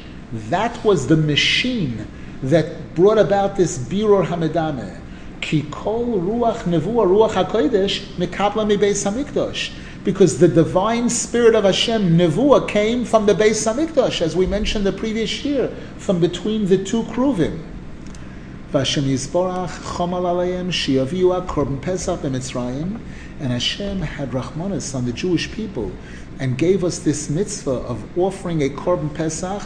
[0.49, 2.07] that was the machine
[2.43, 4.99] that brought about this Birur Hamedame.
[5.41, 9.73] Ki kol ruach nevuah ruach hakodesh mikapla mi Beis Hamikdash.
[10.03, 14.85] Because the divine spirit of Hashem, nevuah, came from the Beis Hamikdash, as we mentioned
[14.85, 17.68] the previous year, from between the two kruvim.
[18.71, 22.99] Vashem Yisborach chomal aleim shiyaviu korban pesach b'Mitzrayim,
[23.39, 25.91] and Hashem had rachmanis on the Jewish people
[26.37, 29.63] and gave us this mitzvah of offering a korban pesach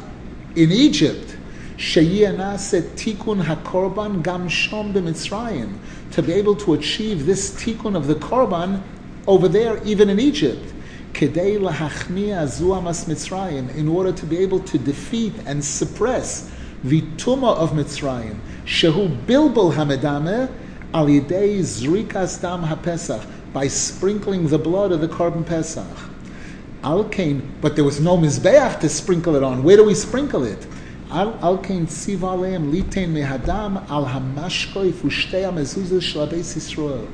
[0.56, 1.36] in Egypt.
[1.78, 5.80] tikun hakorban gam shom b'Mitzrayim
[6.12, 8.82] to be able to achieve this tikkun of the korban
[9.28, 10.74] over there, even in Egypt.
[13.06, 16.53] Mitzrayim, in order to be able to defeat and suppress
[16.84, 18.38] the tuma of Mitzrayim.
[18.66, 20.52] Shehu bilbul hamedame
[20.94, 25.86] al yidei zrikas dam hapesach by sprinkling the blood of the korban pesach.
[26.82, 29.64] Alkain, but there was no mizbeach to sprinkle it on.
[29.64, 30.68] Where do we sprinkle it?
[31.10, 37.08] Alkain tzivaleim litain mehadam al hamashkoi fushtei mezuzah shlabeis Yisrael.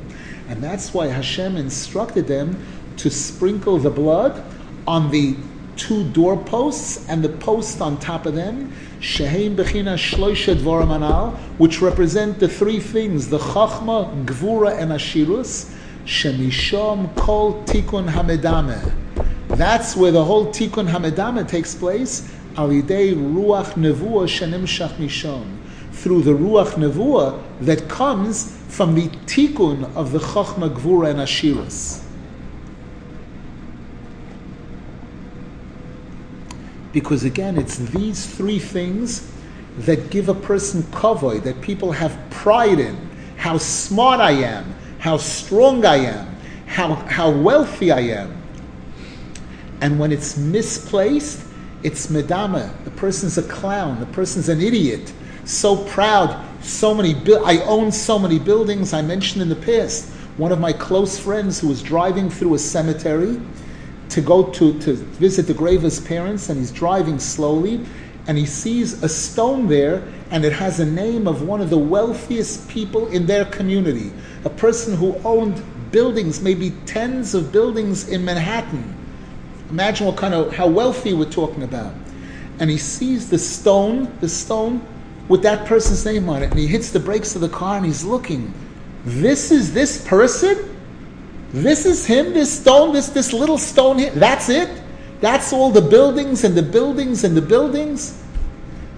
[0.47, 2.65] And that's why Hashem instructed them
[2.97, 4.43] to sprinkle the blood
[4.87, 5.37] on the
[5.79, 8.71] two doorposts and the post on top of them,
[9.01, 15.73] sheheim bechina shloisha dvorim anal, which represent the three things: the chachma, gvura, and ashirus.
[16.05, 18.93] Shemishom kol tikun hamedameh
[19.59, 22.21] that's where the whole Tikkun Hamedama takes place.
[22.53, 25.57] Alidei Ruach Nevuah Shenim Shach Mishon.
[25.91, 32.05] Through the Ruach Nevuah that comes from the Tikkun of the Chochma Gvura and Ashiras.
[36.91, 39.31] Because again, it's these three things
[39.79, 42.95] that give a person kavod, that people have pride in.
[43.37, 46.35] How smart I am, how strong I am,
[46.65, 48.35] how, how wealthy I am.
[49.81, 51.45] And when it's misplaced,
[51.83, 52.71] it's medama.
[52.83, 53.99] The person's a clown.
[53.99, 55.13] The person's an idiot.
[55.45, 56.45] So proud.
[56.61, 57.15] So many.
[57.45, 58.91] I own so many buildings.
[58.93, 62.59] I mentioned in the past one of my close friends who was driving through a
[62.59, 63.39] cemetery
[64.09, 67.85] to go to, to visit the grave of his parents, and he's driving slowly,
[68.27, 71.77] and he sees a stone there, and it has a name of one of the
[71.77, 74.11] wealthiest people in their community,
[74.45, 78.95] a person who owned buildings, maybe tens of buildings in Manhattan.
[79.69, 81.93] Imagine what kind of how wealthy we're talking about.
[82.59, 84.85] And he sees the stone, the stone
[85.27, 87.85] with that person's name on it, and he hits the brakes of the car and
[87.85, 88.53] he's looking.
[89.05, 90.78] This is this person?
[91.51, 94.11] This is him, this stone, this, this little stone here.
[94.11, 94.69] That's it?
[95.21, 98.23] That's all the buildings and the buildings and the buildings?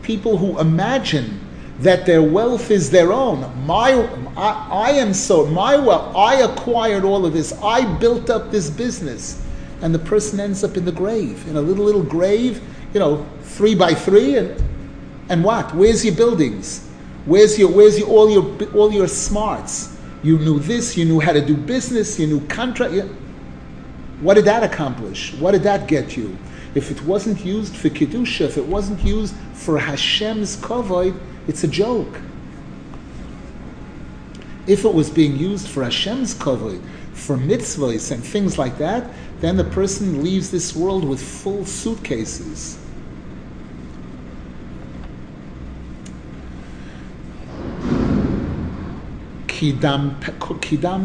[0.02, 1.40] People who imagine
[1.80, 3.40] that their wealth is their own.
[3.66, 3.94] My,
[4.38, 7.54] I, I am so, my wealth, I acquired all of this.
[7.64, 9.44] I built up this business.
[9.82, 12.62] And the person ends up in the grave, in a little, little grave,
[12.94, 14.38] you know, three by three.
[14.38, 14.62] And,
[15.30, 15.74] and what?
[15.74, 16.88] Where's your buildings?
[17.26, 19.91] Where's your, where's your, all your, all your smarts?
[20.24, 22.94] You knew this, you knew how to do business, you knew contract.
[24.22, 25.34] What did that accomplish?
[25.34, 26.38] What did that get you?
[26.76, 31.68] If it wasn't used for Kedusha, if it wasn't used for Hashem's Kavod, it's a
[31.68, 32.20] joke.
[34.68, 36.82] If it was being used for Hashem's Kavod,
[37.14, 42.78] for mitzvahs and things like that, then the person leaves this world with full suitcases.
[49.62, 50.20] Kidam,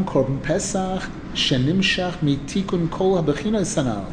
[0.06, 1.02] korban pesach
[1.34, 4.10] shenimshach mitikun kol sanal.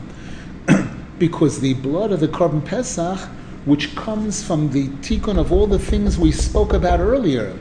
[1.18, 3.20] Because the blood of the korban pesach,
[3.64, 7.58] which comes from the tikkun of all the things we spoke about earlier,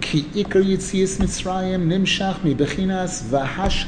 [0.00, 2.40] ki ikar yitzias mitzrayim nimshach
[3.30, 3.86] vahash.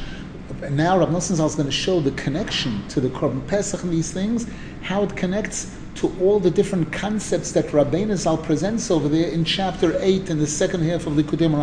[0.70, 4.12] Now Rav Nosson is going to show the connection to the korban pesach and these
[4.12, 4.46] things,
[4.82, 9.44] how it connects to all the different concepts that Rabbeinu Zal presents over there in
[9.44, 11.56] chapter 8 in the second half of the Kudim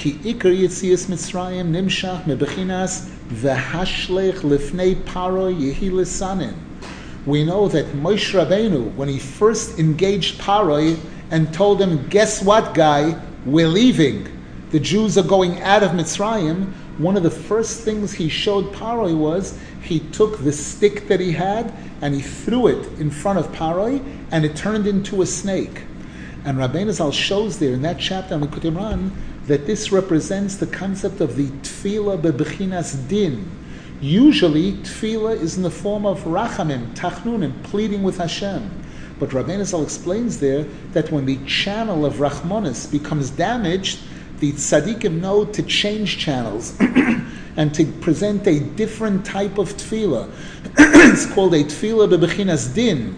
[0.00, 6.52] כי עיקר יציאס מצרים נמשך מבחינס והשלך לפני פרו יהי לסנן.
[7.26, 10.96] We know that Moshe Rabbeinu, when he first engaged Paroi
[11.32, 14.28] and told him, guess what, guy, we're leaving.
[14.70, 16.72] The Jews are going out of Mitzrayim.
[16.98, 21.32] One of the first things he showed Paroi was he took the stick that he
[21.32, 25.82] had and he threw it in front of Paroi and it turned into a snake.
[26.43, 29.11] And Rabbeinu Zal shows there in that chapter on the Kutimran
[29.45, 33.49] that this represents the concept of the tefillah bebechinas din.
[34.01, 38.71] Usually, tefillah is in the form of rachamim, tachnunim, pleading with Hashem.
[39.19, 40.63] But Rabbeinu Zal explains there
[40.93, 43.99] that when the channel of Rachmanis becomes damaged,
[44.39, 46.75] the tzaddikim know to change channels
[47.55, 50.27] and to present a different type of tefillah.
[50.79, 53.15] it's called a tefillah bebechinas din,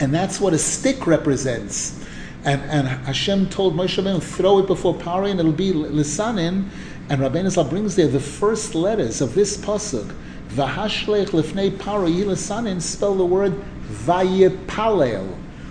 [0.00, 2.01] and that's what a stick represents.
[2.44, 6.68] And, and Hashem told Moshe Rabbeinu, throw it before Paroi and it'll be Lisanin.
[7.08, 10.12] And Rabbeinu Zal brings there the first letters of this pasuk.
[10.50, 13.54] Vahashlech lefnei Paroi Lisanin spell the word
[13.90, 15.26] Vayipalel,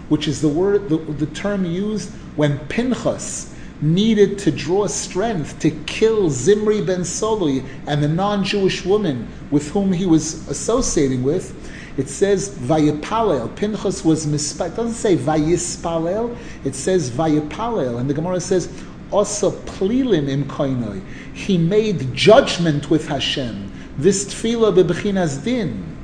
[0.08, 5.72] which is the word, the, the term used when Pinchas needed to draw strength to
[5.86, 11.61] kill Zimri ben Solui and the non-Jewish woman with whom he was associating with.
[11.98, 13.56] It says Vayipalel.
[13.56, 14.68] Pinchas was mispal.
[14.68, 16.38] It doesn't say Vayispalel.
[16.64, 18.00] It says Vayipalel.
[18.00, 18.70] And the Gemara says,
[19.12, 21.04] also plilim im koinoi.
[21.34, 23.72] He made judgment with Hashem.
[23.98, 25.96] This tefillah bebechinas din.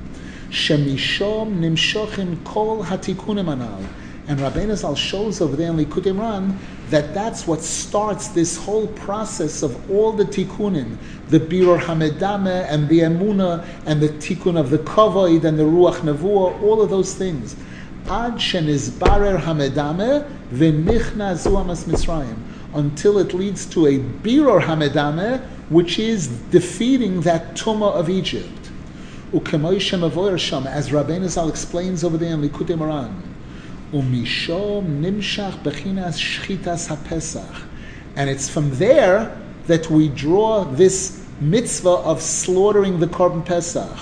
[0.49, 3.83] Shemishom nimshochim kol hatikunim anal.
[4.27, 6.57] And Rabbeinu Zal shows over there in Likutei Moharan
[6.89, 10.97] that that's what starts this whole process of all the tikkunim,
[11.29, 15.99] the birur hamedame and the emuna and the tikkun of the kavod and the ruach
[15.99, 17.55] nevuah, all of those things.
[18.09, 22.37] Ad shenizbarer hamedame v'nichna zuamas Mitzrayim
[22.73, 28.49] until it leads to a birur hamedame, which is defeating that tumah of Egypt.
[29.33, 29.39] As
[30.89, 33.13] Rabbeinu Zal explains over there in Likutei Moharan.
[33.93, 34.25] And
[38.29, 43.97] it's from there that we draw this mitzvah of slaughtering the korban pesach.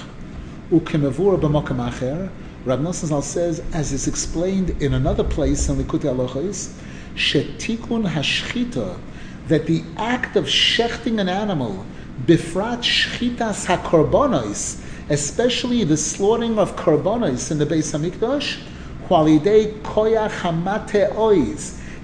[0.71, 2.29] Acher.
[2.65, 6.73] Rav Nosson says, as is explained in another place in Likutei Halachos,
[7.15, 8.97] shetikun hashchita,
[9.49, 11.85] that the act of shechting an animal,
[12.25, 14.81] bifrat shchitas hakorbonos,
[15.11, 18.57] especially the slaughtering of korbonos in the Beis Hamikdash,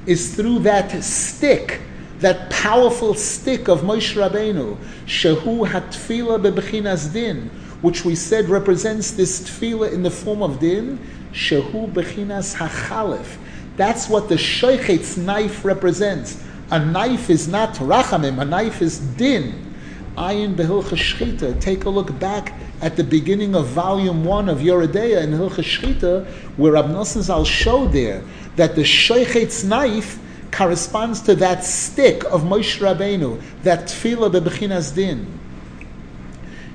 [0.06, 1.82] Is through that stick,
[2.20, 7.50] that powerful stick of Moshe Rabbeinu, Shehu Hatfila Bebechinas Din,
[7.82, 11.00] which we said represents this tefillah in the form of din,
[11.34, 13.38] Shehu Bechinas Hachalif.
[13.78, 16.44] That's what the Sheikhet's knife represents.
[16.70, 19.71] A knife is not Rachamim, a knife is din.
[20.18, 21.60] Ayin Behilcha Shchita.
[21.60, 26.28] Take a look back at the beginning of volume one of Yoreh Deah in Hilcha
[26.58, 28.24] where Rav Nosson Zal showed there
[28.58, 30.20] that the Sheikhet's knife
[30.52, 35.40] corresponds to that stick of Moshe Rabbeinu, that tefillah bebechinas din.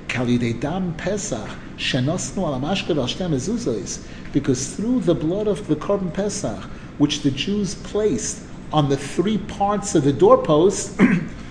[0.07, 6.63] Kalidei dam Pesach shenosnu al mezuzos, because through the blood of the korban Pesach,
[6.97, 8.41] which the Jews placed
[8.73, 10.99] on the three parts of the doorpost,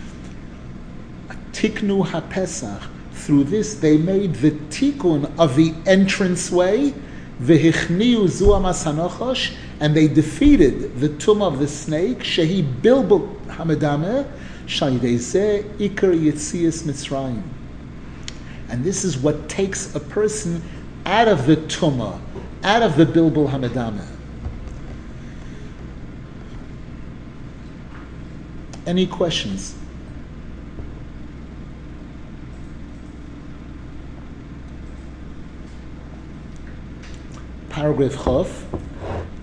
[1.57, 2.83] tiknu ha-Pesach,
[3.13, 6.93] through this they made the tikkun of the entranceway,
[7.41, 14.27] Vehichniu zuamas hanochosh, and they defeated the tomb of the snake, Shehi bilbul hamedameh,
[14.67, 17.43] Shalidezeh ikar yitzias mitzrayim.
[18.69, 20.63] And this is what takes a person
[21.07, 22.21] out of the tumah,
[22.65, 24.07] out of the bilbul hamedameh.
[28.87, 29.75] Any questions?
[37.77, 38.47] paragraph Chof,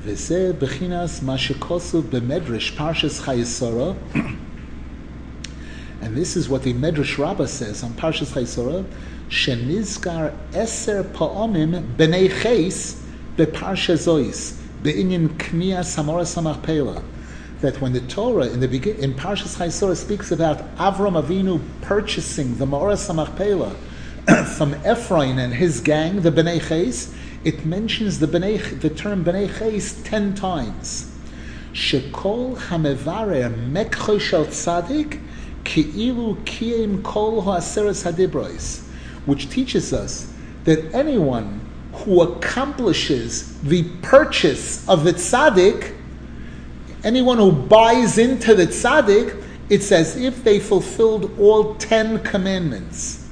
[0.03, 3.95] וזה bechinas mashikosu שכוסו Parshas chayisora,
[6.01, 8.85] and this is what the Medrash Rabbah says on Parshas chayisora,
[9.29, 13.03] שנזכר eser פעמים b'nei ches
[13.37, 17.03] be'parshas זויס, בעניין k'nia samora samach pela.
[17.61, 22.57] That when the Torah in the begin, in Parshas chayisora speaks about Avram Avinu purchasing
[22.57, 23.69] the Mora Samach Pela
[24.57, 27.13] from Efron and his gang, the Bnei Ches,
[27.43, 31.11] it mentions the, the term Bnei Chais ten times.
[31.73, 35.19] Shekol hamevarer mekcho shel tzadik
[35.63, 38.83] ki'ilu kiyim kol ha'aseres hadibrois,
[39.25, 40.31] which teaches us
[40.65, 41.59] that anyone
[41.93, 45.95] who accomplishes the purchase of the tzaddik,
[47.03, 53.22] anyone who buys into the tzaddik, it's as if they fulfilled all ten commandments.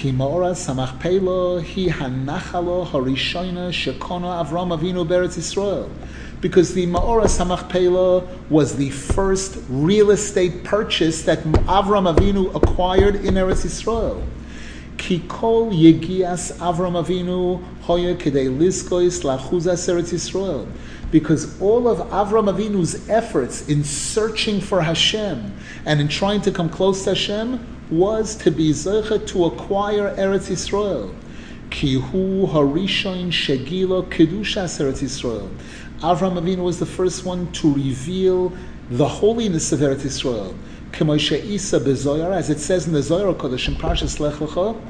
[0.00, 5.90] Kimora Samachpelo hi hanachalo harishona shekona Avram Avinu Beretz Yisrael.
[6.40, 13.34] Because the Maora Samachpela was the first real estate purchase that Avram Avinu acquired in
[13.34, 14.24] Eretz Yisrael.
[14.96, 20.66] Kikol Yegias Avram Avinu Hoya Kedei Liskois Lachuzas Eretz Yisrael.
[21.10, 25.52] Because all of Avram Avinu's efforts in searching for Hashem
[25.84, 30.48] and in trying to come close to Hashem was to be zeichet to acquire Eretz
[30.48, 31.14] Yisrael.
[31.70, 35.48] Kihu harishon shegilo kedushas Eretz Yisrael.
[36.00, 38.52] Avram Avinu was the first one to reveal
[38.90, 40.54] the holiness of Eretz Yisrael.
[40.92, 44.80] Kemoshe Isa bezoyar, as it says in the Zohar Kodesh in Parshas Lech Lecha,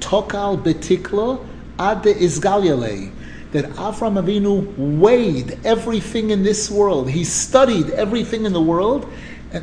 [0.00, 1.44] Tokal betiklo
[1.78, 3.12] ade izgalyale
[3.52, 7.08] that Avram Avinu weighed everything in this world.
[7.08, 9.08] He studied everything in the world,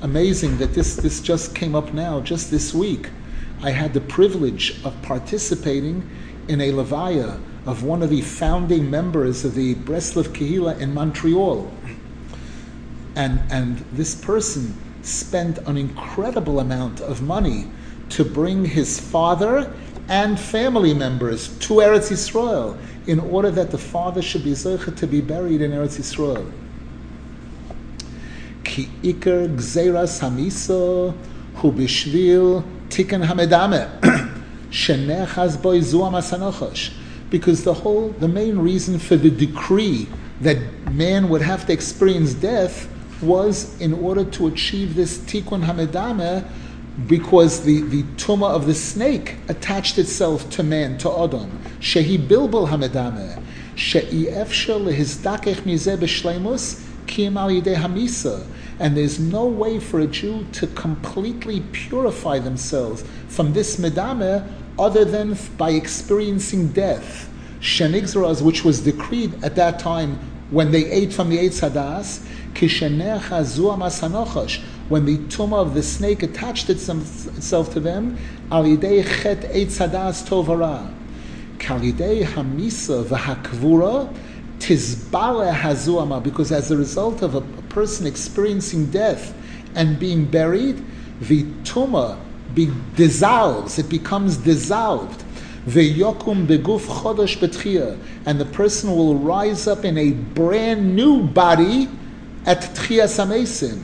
[0.00, 3.10] amazing that this, this just came up now, just this week.
[3.62, 6.08] I had the privilege of participating
[6.48, 11.70] in a Levaya of one of the founding members of the Breslov Kehila in Montreal.
[13.16, 17.66] And, and this person spent an incredible amount of money
[18.10, 19.72] to bring his father
[20.08, 25.06] and family members to Eretz Yisrael in order that the father should be zeichet to
[25.06, 26.50] be buried in Eretz Yisrael.
[28.64, 31.14] Ki iker gzeras hamisa
[31.56, 33.88] hu bishvil tikkun hamedame
[34.70, 36.00] shenechaz boy zu
[37.30, 40.06] because the whole the main reason for the decree
[40.40, 40.58] that
[40.92, 42.88] man would have to experience death
[43.22, 46.44] was in order to achieve this tikkun hamedame
[47.06, 51.50] because the, the tumah of the snake attached itself to man, to Adam.
[51.80, 53.42] Shehi bilbul hamedame.
[57.76, 58.46] Hamisa.
[58.78, 64.46] And there's no way for a Jew to completely purify themselves from this medame
[64.78, 67.30] other than by experiencing death.
[67.60, 70.18] Shenigzraz, which was decreed at that time
[70.50, 72.26] when they ate from the Eitz Hadas,
[74.88, 78.16] when the tumah of the snake attached itself to them,
[86.22, 89.34] because as a result of a, person experiencing death
[89.74, 90.82] and being buried,
[91.20, 92.16] the tumah
[92.54, 95.24] be, dissolves, it becomes dissolved.
[95.66, 95.74] And
[98.40, 101.88] the person will rise up in a brand new body
[102.46, 103.82] at tchia samesim.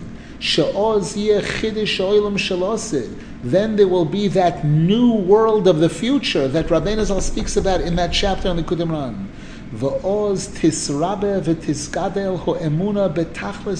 [3.44, 7.80] Then there will be that new world of the future that Rabbeinu Zal speaks about
[7.80, 8.62] in that chapter on the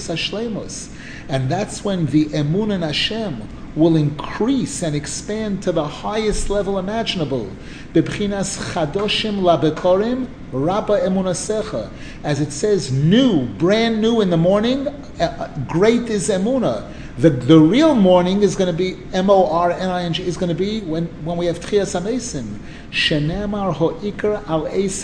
[0.07, 0.89] hashlemus.
[1.27, 3.41] And that's when the emun in Hashem
[3.75, 7.49] will increase and expand to the highest level imaginable.
[7.93, 11.89] Bebchinas chadoshim labekorim rabba emunasecha.
[12.23, 16.91] As it says, new, brand new in the morning, uh, uh, great is emuna.
[17.17, 21.37] The, the real morning is going to be M-O-R-N-I-N-G, is going to be when, when
[21.37, 22.57] we have Tchiyas HaMesim.
[22.91, 25.03] Shenemar ho'ikr al eis.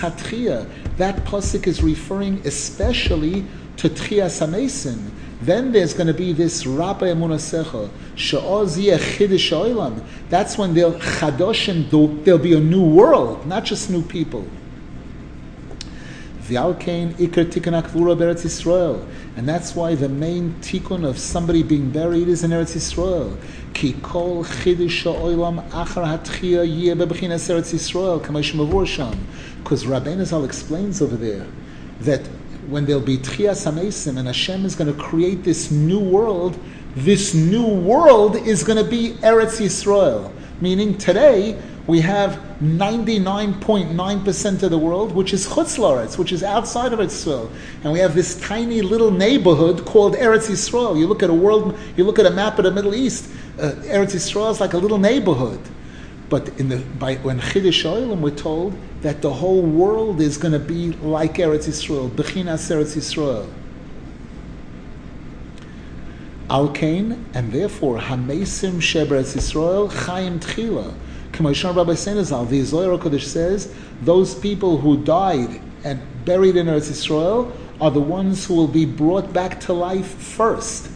[0.97, 3.45] That pasuk is referring especially
[3.77, 5.11] to Tchiyas HaMesim
[5.49, 10.03] then there's going to be this Rabba Emunasecha, Sha'oz Chidish Oilam.
[10.29, 11.89] That's when they'll Chadoshim,
[12.23, 14.45] there'll be a new world, not just new people.
[16.49, 19.07] V'alkein Iker Tikkun Akvura Beretz Yisrael.
[19.37, 23.37] And that's why the main tikkun of somebody being buried is in Eretz Yisrael.
[23.73, 29.27] Ki kol chidish ha'olam achar hatchia yeh bebechinas Eretz Yisrael, kamash mavur sham.
[29.63, 31.45] Because Rabbeinu Zal explains over there
[32.01, 32.27] that
[32.69, 36.59] when there'll be Tchias HaMesim and Hashem is going to create this new world,
[36.95, 40.31] this new world is going to be Eretz Yisrael.
[40.61, 46.99] Meaning today, we have 99.9% of the world, which is Chutz which is outside of
[46.99, 47.49] Israel.
[47.83, 50.99] And we have this tiny little neighborhood called Eretz Yisrael.
[50.99, 53.71] You look at a world, you look at a map of the Middle East, uh,
[53.85, 55.61] Eretz Yisrael is like a little neighborhood.
[56.29, 60.51] But in the, by, when Chiddush Oilim, we're told that the whole world is going
[60.51, 63.49] to be like Eretz Yisrael, Bechinas Eretz Yisrael.
[66.49, 70.93] Alkain, and therefore Hamesim Shebretz Yisrael Chaim Tchila.
[71.31, 76.89] Kamashon Rabbi Senazal, the Zohar Kodesh says, those people who died and buried in Eretz
[76.89, 80.89] Yisrael are the ones who will be brought back to life first.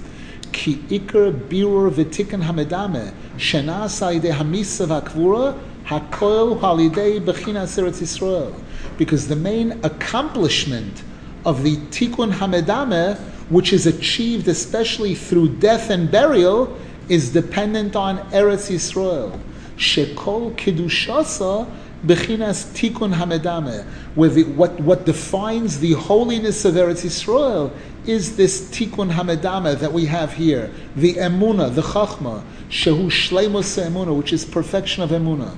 [0.51, 5.57] Ki ikar birur v'tikkun hamedame shenasa ide hamisa v'akvura
[5.99, 8.53] hakoil halidei Yisrael.
[8.97, 11.03] Because the main accomplishment
[11.45, 13.17] of the tikkun hamedame,
[13.49, 16.77] which is achieved especially through death and burial,
[17.09, 19.39] is dependent on Eretz Yisrael.
[19.77, 21.69] Shekol kiddushasa
[22.05, 23.83] bechinas tikkun hamedame,
[24.15, 27.71] where what, what defines the holiness of Eretz Yisrael
[28.05, 34.15] is this tikkun hamedame that we have here, the emuna, the chachma, shehu shleimus emuna,
[34.15, 35.55] which is perfection of emuna.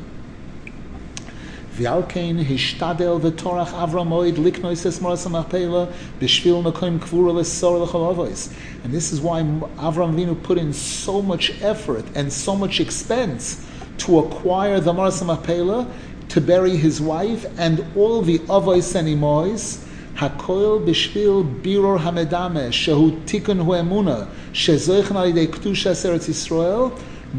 [1.77, 8.53] V'alkein hishtadel v'torach Avram Moed liknois es moras machpela b'shvil mekoim kvura l'sor l'cholavos.
[8.85, 13.65] And this is why Avram Vinu put in so much effort and so much expense
[13.99, 15.87] to acquire the moras machpela
[16.29, 19.87] to bury his wife and all the avos and imois,
[20.19, 21.31] הכל בשביל
[21.63, 24.19] בירור המדמה, שהוא תיקון הוא אמונה,
[24.53, 26.83] שזויכן על ידי קדושת ארץ ישראל,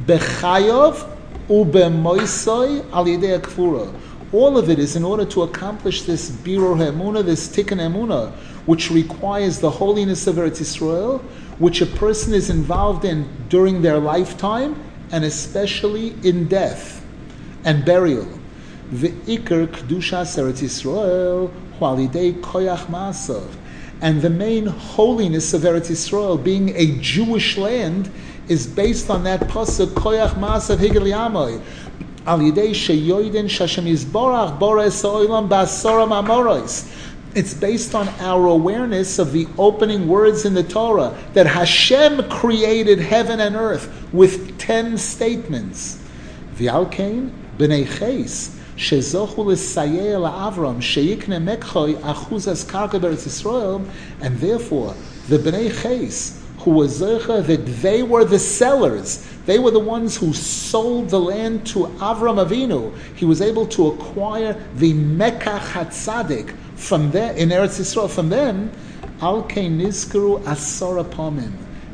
[0.05, 1.03] בחיוב
[1.49, 3.85] ובמויסוי על ידי הכפורה.
[4.32, 8.32] all of it is in order to accomplish this birur emuna, this tikkun emuna,
[8.66, 11.20] which requires the holiness of Eretz Yisrael,
[11.58, 14.74] which a person is involved in during their lifetime
[15.12, 17.04] and especially in death
[17.64, 18.28] and burial.
[18.90, 23.48] The Iker Kedushas Eretz Yisrael Hualidei Koyach Masav.
[24.00, 28.10] And the main holiness of Eretz Yisrael, being a Jewish land,
[28.48, 31.04] is based on that pasuk Koyach Masav Higel
[32.28, 32.88] It's
[37.54, 43.38] based on our awareness of the opening words in the Torah that Hashem created heaven
[43.38, 46.02] and earth with ten statements.
[46.56, 53.88] V'alkein b'nei ches shezochu l'sayeh la'avram sheyikne mekchoy achuzas karka beretz Yisrael,
[54.20, 54.96] and therefore
[55.28, 59.24] the b'nei ches who was that they were the sellers.
[59.46, 62.92] They were the ones who sold the land to Avram Avinu.
[63.14, 68.72] He was able to acquire the Mekach HaTzadik from there, in Eretz Yisrael, from them,
[69.22, 71.52] Al Nizkaru Asara Pamim.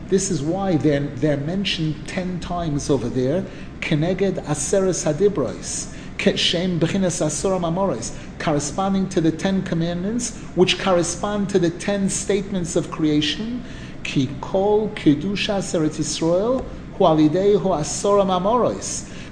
[0.08, 3.44] This is why they're, they're mentioned ten times over there.
[3.80, 5.94] Keneged Aseres Hadibrois.
[6.36, 12.76] Shem Bechinas Asura Mamoris, corresponding to the Ten Commandments, which correspond to the ten statements
[12.76, 13.64] of creation.
[14.04, 16.64] Ki Kol Kedusha Eretz Yisrael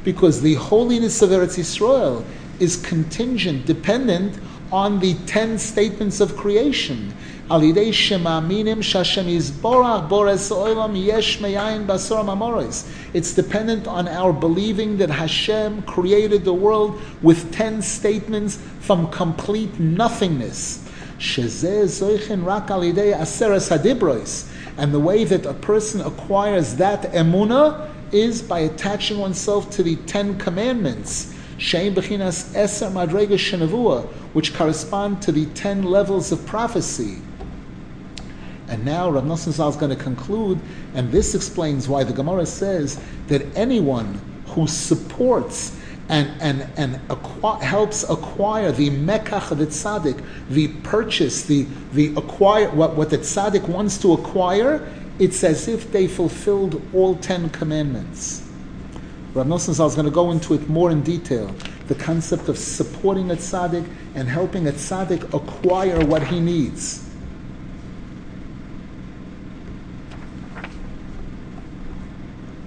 [0.05, 2.25] Because the holiness of Eretz Yisrael
[2.59, 4.39] is contingent, dependent
[4.73, 7.13] on the ten statements of creation.
[13.13, 19.81] It's dependent on our believing that Hashem created the world with ten statements from complete
[19.81, 20.81] nothingness.
[24.77, 29.97] And the way that a person acquires that emuna is by attaching oneself to the
[29.97, 31.35] Ten Commandments.
[31.59, 37.19] Shein Bechinas Eser Madrega Shenavua, which correspond to the ten levels of prophecy.
[38.69, 40.59] And now Rav Nosson Zal is going to conclude,
[40.95, 45.77] and this explains why the Gemara says that anyone who supports
[46.11, 47.01] and, and, and
[47.63, 53.19] helps acquire the mekach of the tzaddik, the purchase, the, the acquire, what, what the
[53.19, 58.43] tzaddik wants to acquire, it's as if they fulfilled all ten commandments.
[59.35, 61.55] Rav Nosson Zal is going to go into it more in detail.
[61.87, 67.09] The concept of supporting a tzaddik and helping a tzaddik acquire what he needs.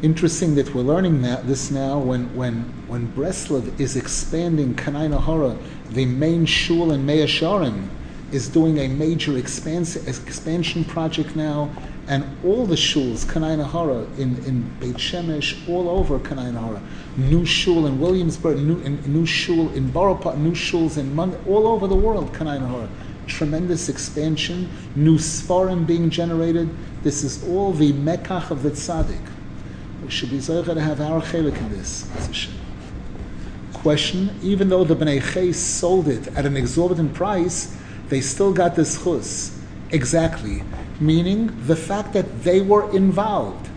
[0.04, 5.58] Interesting that we're learning that, this now when, when, when Breslov is expanding Kanai Nahara,
[5.92, 7.88] the main shul in Mea Sharim,
[8.34, 11.72] is doing a major expansion project now
[12.10, 16.82] and all the shuls, Kanai Nahara, in, in Beit Shemesh, all over Kanai Nahara,
[17.16, 21.40] new shul in Williamsburg, new, in, new shul in Borough Park, new shuls in Mon-
[21.48, 22.90] all over the world, Kanai Nahara.
[23.26, 26.70] Tremendous expansion, new svarim being generated.
[27.04, 29.33] This is all the mekach of the tzaddik.
[30.04, 32.08] We should be zeicha to have our chelik in this.
[33.74, 37.76] Question: Even though the bnei Ches sold it at an exorbitant price,
[38.10, 39.60] they still got this chus.
[39.92, 40.64] Exactly
[41.00, 43.70] meaning the fact that they were involved.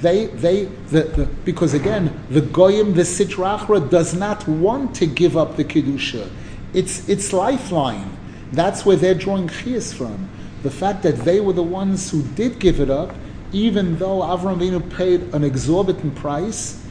[0.00, 5.36] They, they, the, the, because again, the goyim, the sitrachra, does not want to give
[5.36, 6.28] up the kedusha.
[6.74, 8.16] It's its lifeline.
[8.52, 10.28] That's where they're drawing chias from.
[10.62, 13.14] The fact that they were the ones who did give it up,
[13.54, 16.84] even though Avram Avinu paid an exorbitant price,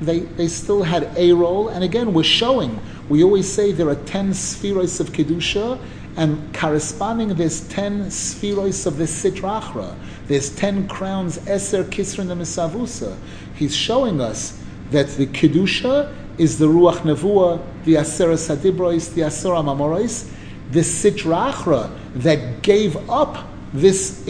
[0.00, 1.68] they, they still had a role.
[1.68, 2.80] And again, we're showing.
[3.08, 5.78] We always say there are ten spheres of kedusha,
[6.16, 9.96] and corresponding there's ten spheroids of the sitrachra.
[10.28, 13.16] There's ten crowns eser kisrin the misavusa.
[13.56, 14.58] He's showing us
[14.90, 20.30] that the kedusha is the ruach nevuah, the asera sadibrois, the asera mamorais,
[20.70, 24.22] the sitrachra that gave up this,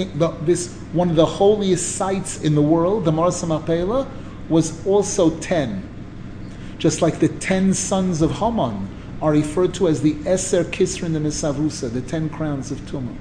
[0.42, 4.08] this one of the holiest sites in the world, the Marasa Mapela,
[4.48, 5.86] was also ten.
[6.78, 8.88] Just like the ten sons of Haman
[9.20, 13.16] are referred to as the Eser Kisrin the Misavusa, the ten crowns of Tumah.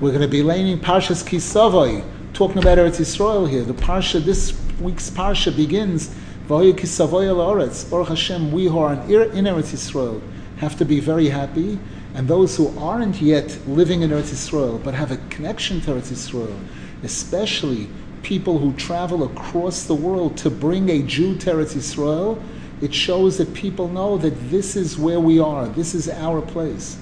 [0.00, 3.62] We're going to be laying Parshas Kisavoy, talking about Eretz Yisrael here.
[3.62, 6.08] The Parsha, this week's Parsha begins,
[6.48, 10.20] V'hoyu Kisavoy el Baruch Hashem, we who are in Eretz Yisrael
[10.56, 11.78] have to be very happy,
[12.14, 16.10] and those who aren't yet living in Eretz Yisrael, but have a connection to Eretz
[16.10, 16.56] Yisrael,
[17.02, 17.88] especially
[18.22, 22.42] people who travel across the world to bring a Jew to Eretz Yisrael,
[22.80, 26.98] it shows that people know that this is where we are, this is our place.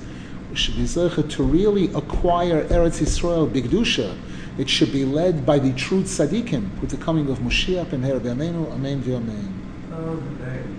[0.51, 4.17] We should be to really acquire Eretz Yisrael, Bigdusha.
[4.59, 8.17] It should be led by the true tzaddikim with the coming of Moshiach and Her
[8.17, 10.78] Amen, Amen, Amen.